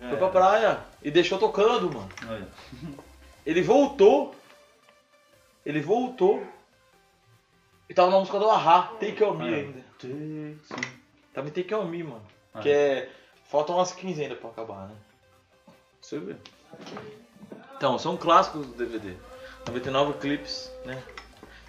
Já 0.00 0.08
Foi 0.08 0.18
pra 0.18 0.28
praia. 0.28 0.80
E 1.02 1.10
deixou 1.10 1.38
tocando, 1.38 1.92
mano. 1.92 2.08
Olha. 2.28 2.48
Ele 3.46 3.62
voltou. 3.62 4.34
Ele 5.64 5.80
voltou. 5.80 6.46
E 7.88 7.94
tava 7.94 8.10
na 8.10 8.18
música 8.18 8.38
do 8.38 8.50
Ahá, 8.50 8.92
Take 9.00 9.22
On 9.24 9.34
Me 9.34 9.54
ainda. 9.54 9.84
Tava 11.32 11.48
em 11.48 11.50
Take 11.52 11.74
On 11.74 11.84
Me, 11.84 12.02
mano. 12.02 12.22
Ah. 12.52 12.60
Que 12.60 12.70
é. 12.70 13.10
Faltam 13.50 13.76
umas 13.76 13.92
15 13.92 14.22
ainda 14.22 14.34
pra 14.36 14.50
acabar, 14.50 14.88
né? 14.88 14.94
Você 16.00 16.18
vê. 16.18 16.36
Então, 17.76 17.98
são 17.98 18.16
clássicos 18.16 18.66
do 18.66 18.74
DVD. 18.74 19.14
99 19.66 20.18
clips, 20.18 20.70
né? 20.84 21.02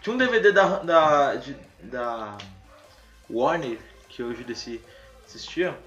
Tinha 0.01 0.13
um 0.13 0.17
DVD 0.17 0.51
da. 0.51 0.79
da, 0.79 1.36
de- 1.36 1.69
da 1.82 2.38
Warner, 3.29 3.79
que 4.10 4.21
hoje 4.21 4.43
desse 4.43 4.82
assistia. 5.25 5.77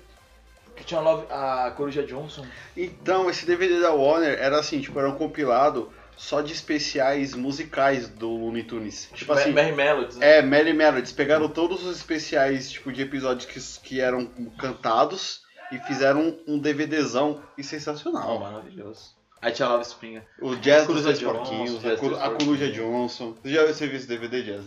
Que 0.77 0.85
tinha 0.85 1.01
a, 1.01 1.03
Love- 1.03 1.27
a 1.31 1.71
Coruja 1.77 2.03
Johnson. 2.03 2.45
Então, 2.77 3.29
esse 3.29 3.45
DVD 3.47 3.81
da 3.81 3.93
Warner 3.93 4.39
era 4.39 4.59
assim, 4.59 4.81
tipo, 4.81 4.99
era 4.99 5.09
um 5.09 5.15
compilado 5.17 5.93
só 6.17 6.41
de 6.41 6.53
especiais 6.53 7.35
musicais 7.35 8.09
do 8.09 8.29
Looney 8.31 8.63
Tunes. 8.65 9.09
Tipo 9.15 9.33
assim, 9.33 9.53
Mary 9.53 9.73
Melodies, 9.73 10.17
né? 10.17 10.39
é, 10.39 10.43
Mary 10.43 10.73
Melodies. 10.73 11.13
Pegaram 11.13 11.49
todos 11.49 11.85
os 11.85 11.97
especiais, 11.97 12.71
tipo, 12.71 12.93
de 12.93 13.03
episódios 13.03 13.47
que, 13.47 13.61
que 13.89 14.01
eram 14.01 14.27
cantados 14.59 15.43
e 15.71 15.79
fizeram 15.81 16.39
um 16.47 16.59
DVDzão 16.59 17.43
e 17.57 17.61
Oh, 17.61 17.65
sensacional. 17.65 18.39
maravilhoso. 18.39 19.15
Aí 19.41 19.51
tinha 19.53 19.69
Love 19.69 19.85
Springer. 19.85 20.23
O 20.41 20.55
Jazz 20.57 20.87
dos 20.87 21.03
Dois 21.03 21.21
Porquinhos, 21.21 21.85
a, 21.85 21.97
Cor-. 21.97 22.37
Coruja 22.39 22.71
Johnson. 22.71 23.35
Você 23.43 23.51
já 23.51 23.63
viu 23.65 23.71
esse 23.97 24.07
DVD, 24.07 24.43
Jazz? 24.43 24.65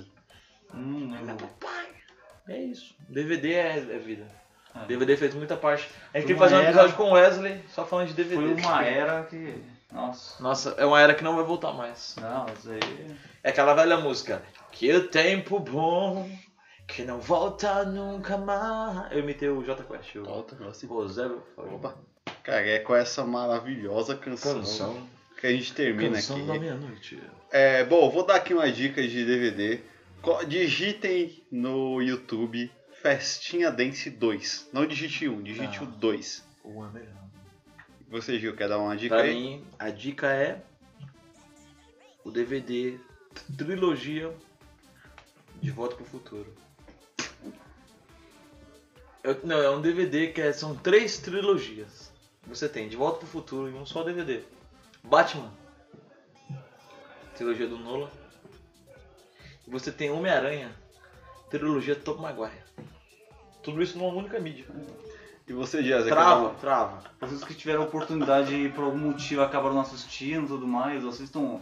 Hum, 0.73 1.15
lembro. 1.25 1.49
É 2.49 2.59
isso. 2.61 2.93
DVD 3.07 3.53
é, 3.53 3.77
é 3.77 3.97
vida. 3.99 4.27
É. 4.75 4.85
DVD 4.87 5.15
fez 5.17 5.33
muita 5.33 5.55
parte. 5.55 5.87
A 6.13 6.17
gente 6.17 6.27
tem 6.27 6.35
que 6.35 6.39
fazer 6.41 6.55
um 6.55 6.61
episódio 6.61 6.87
era- 6.89 6.97
com 6.97 7.03
o 7.03 7.13
Wesley 7.13 7.63
só 7.69 7.85
falando 7.85 8.07
de 8.09 8.13
DVD. 8.13 8.35
Foi 8.35 8.53
uma 8.63 8.83
era 8.85 9.23
que. 9.23 9.55
Nossa. 9.91 10.43
Nossa, 10.43 10.75
é 10.77 10.85
uma 10.85 10.99
era 10.99 11.13
que 11.13 11.23
não 11.23 11.35
vai 11.35 11.45
voltar 11.45 11.71
mais. 11.71 12.15
Não, 12.19 12.45
isso 12.53 12.69
aí. 12.69 13.15
É 13.43 13.49
aquela 13.49 13.73
velha 13.73 13.97
música. 13.97 14.41
Que 14.71 14.91
o 14.91 15.07
tempo 15.07 15.57
bom, 15.59 16.29
que 16.87 17.03
não 17.03 17.19
volta 17.19 17.85
nunca 17.85 18.37
mais. 18.37 19.11
Eu 19.13 19.19
imitei 19.19 19.47
o 19.47 19.63
J 19.63 19.81
Quest. 19.83 20.15
O 20.17 20.23
Volta, 20.25 20.57
assim. 20.67 20.85
Rosé. 20.87 21.29
Opa. 21.55 21.95
Cara, 22.43 22.67
é 22.67 22.79
com 22.79 22.93
essa 22.95 23.23
maravilhosa 23.23 24.15
canção, 24.15 24.55
Canção. 24.55 25.07
que 25.39 25.47
a 25.47 25.51
gente 25.51 25.73
termina 25.73 26.15
Canção 26.15 26.37
aqui. 26.37 26.45
da 26.47 26.59
meia-noite. 26.59 27.23
É, 27.51 27.83
bom, 27.85 28.09
vou 28.09 28.25
dar 28.25 28.35
aqui 28.35 28.53
uma 28.53 28.69
dica 28.69 29.01
de 29.01 29.25
DVD. 29.25 29.79
Digitem 30.47 31.43
no 31.51 32.01
YouTube 32.01 32.69
Festinha 33.09 33.69
Dance 33.69 34.09
2. 34.09 34.69
Não 34.73 34.83
digite 34.83 35.29
1, 35.29 35.43
digite 35.43 35.83
o 35.83 35.85
2. 35.85 36.43
O 36.63 36.83
é 36.83 36.89
melhor. 36.89 37.13
Você, 38.09 38.39
Gil, 38.39 38.55
quer 38.55 38.67
dar 38.67 38.79
uma 38.79 38.97
dica 38.97 39.15
Pra 39.15 39.25
aí? 39.25 39.31
mim, 39.35 39.67
a 39.77 39.91
dica 39.91 40.25
é 40.33 40.59
o 42.23 42.31
DVD 42.31 42.97
Trilogia 43.55 44.33
De 45.61 45.69
Volta 45.69 45.95
pro 45.95 46.03
Futuro. 46.05 46.51
Eu- 49.23 49.39
não, 49.43 49.61
é 49.61 49.69
um 49.69 49.81
DVD 49.81 50.29
que 50.31 50.41
é- 50.41 50.51
são 50.51 50.75
três 50.75 51.19
trilogias. 51.19 52.11
Você 52.47 52.67
tem 52.67 52.89
De 52.89 52.95
Volta 52.97 53.19
pro 53.19 53.27
Futuro 53.27 53.69
em 53.69 53.75
um 53.75 53.85
só 53.85 54.01
DVD. 54.01 54.41
Batman. 55.03 55.53
Trilogia 57.35 57.67
do 57.67 57.77
Nolan. 57.77 58.09
E 59.67 59.69
você 59.69 59.91
tem 59.91 60.09
Homem-Aranha. 60.09 60.75
Trilogia 61.51 61.95
Tom 61.95 62.15
Maguire. 62.17 62.65
Tudo 63.65 63.81
isso 63.83 63.97
numa 63.97 64.13
única 64.13 64.39
mídia. 64.39 64.65
E 65.47 65.53
você, 65.53 65.81
dar 65.83 66.03
Trava, 66.05 66.39
uma- 66.41 66.49
trava. 66.55 67.03
Vocês 67.19 67.43
que 67.43 67.53
tiveram 67.53 67.81
a 67.81 67.85
oportunidade 67.85 68.55
e 68.55 68.69
por 68.69 68.83
algum 68.85 68.97
motivo 68.97 69.41
acabaram 69.41 69.75
não 69.75 69.81
assistindo 69.81 70.45
e 70.45 70.47
tudo 70.47 70.65
mais, 70.67 71.05
assistam 71.05 71.59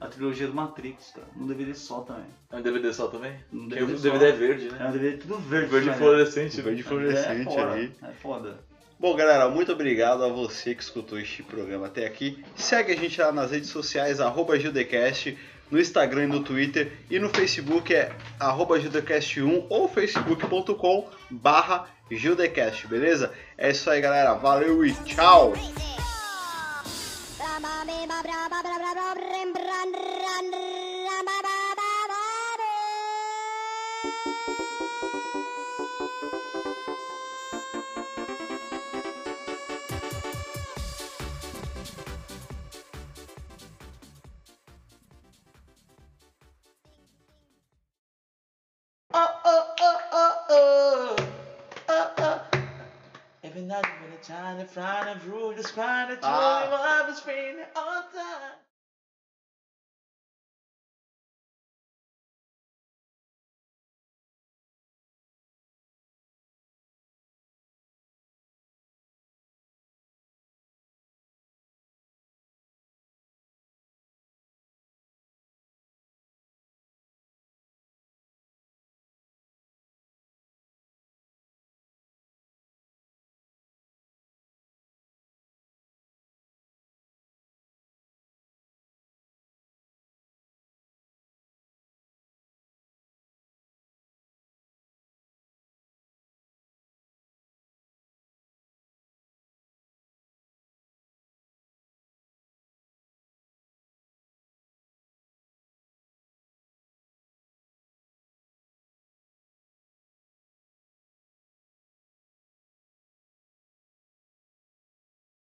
a 0.00 0.06
trilogia 0.06 0.46
do 0.46 0.54
Matrix, 0.54 1.12
cara. 1.14 1.26
Num 1.34 1.46
DVD 1.46 1.74
só 1.74 2.00
também. 2.02 2.26
É 2.52 2.56
um 2.56 2.62
DVD 2.62 2.92
só 2.92 3.06
também? 3.08 3.32
Um 3.52 3.68
Porque 3.68 3.74
DVD 3.76 3.92
o 3.92 3.96
só. 3.98 4.02
DVD 4.02 4.24
é 4.26 4.32
verde, 4.32 4.68
É 4.68 4.70
né? 4.72 4.88
um 4.88 4.92
DVD 4.92 5.16
tudo 5.16 5.38
verde. 5.38 5.66
Verde 5.70 5.88
né? 5.88 5.96
fluorescente. 5.96 6.60
Verde 6.60 6.80
É 6.80 6.84
fluorescente 6.84 7.44
foda, 7.44 7.72
ali. 7.72 7.92
É 8.02 8.12
foda. 8.20 8.58
Bom, 9.00 9.16
galera, 9.16 9.48
muito 9.48 9.72
obrigado 9.72 10.22
a 10.24 10.28
você 10.28 10.74
que 10.74 10.82
escutou 10.82 11.18
este 11.18 11.42
programa 11.42 11.86
até 11.86 12.06
aqui. 12.06 12.42
Segue 12.54 12.92
a 12.92 12.96
gente 12.96 13.20
lá 13.20 13.32
nas 13.32 13.50
redes 13.50 13.68
sociais, 13.68 14.20
arroba 14.20 14.58
Gildecast, 14.58 15.36
no 15.74 15.80
Instagram 15.80 16.24
e 16.24 16.26
no 16.28 16.40
Twitter. 16.40 16.92
E 17.10 17.18
no 17.18 17.28
Facebook 17.28 17.92
é 17.92 18.12
arroba 18.38 18.78
Gildecast1 18.78 19.66
ou 19.68 19.88
facebook.com 19.88 21.08
barra 21.28 21.88
Gildecast, 22.08 22.86
beleza? 22.86 23.32
É 23.58 23.72
isso 23.72 23.90
aí, 23.90 24.00
galera. 24.00 24.34
Valeu 24.34 24.86
e 24.86 24.94
tchau! 25.04 25.52
Every 54.30 54.36
night 54.36 54.54
when 54.54 54.60
it's 54.60 54.74
time 54.74 55.04
to 55.04 55.14
find 55.14 55.20
a 55.20 55.30
rule, 55.30 55.54
just 55.54 55.74
find 55.74 56.12
a 56.12 56.16
joy, 56.16 56.22
love 56.22 57.10
is 57.10 57.18
spinning 57.18 57.64
all 57.76 58.02
time. 58.14 58.63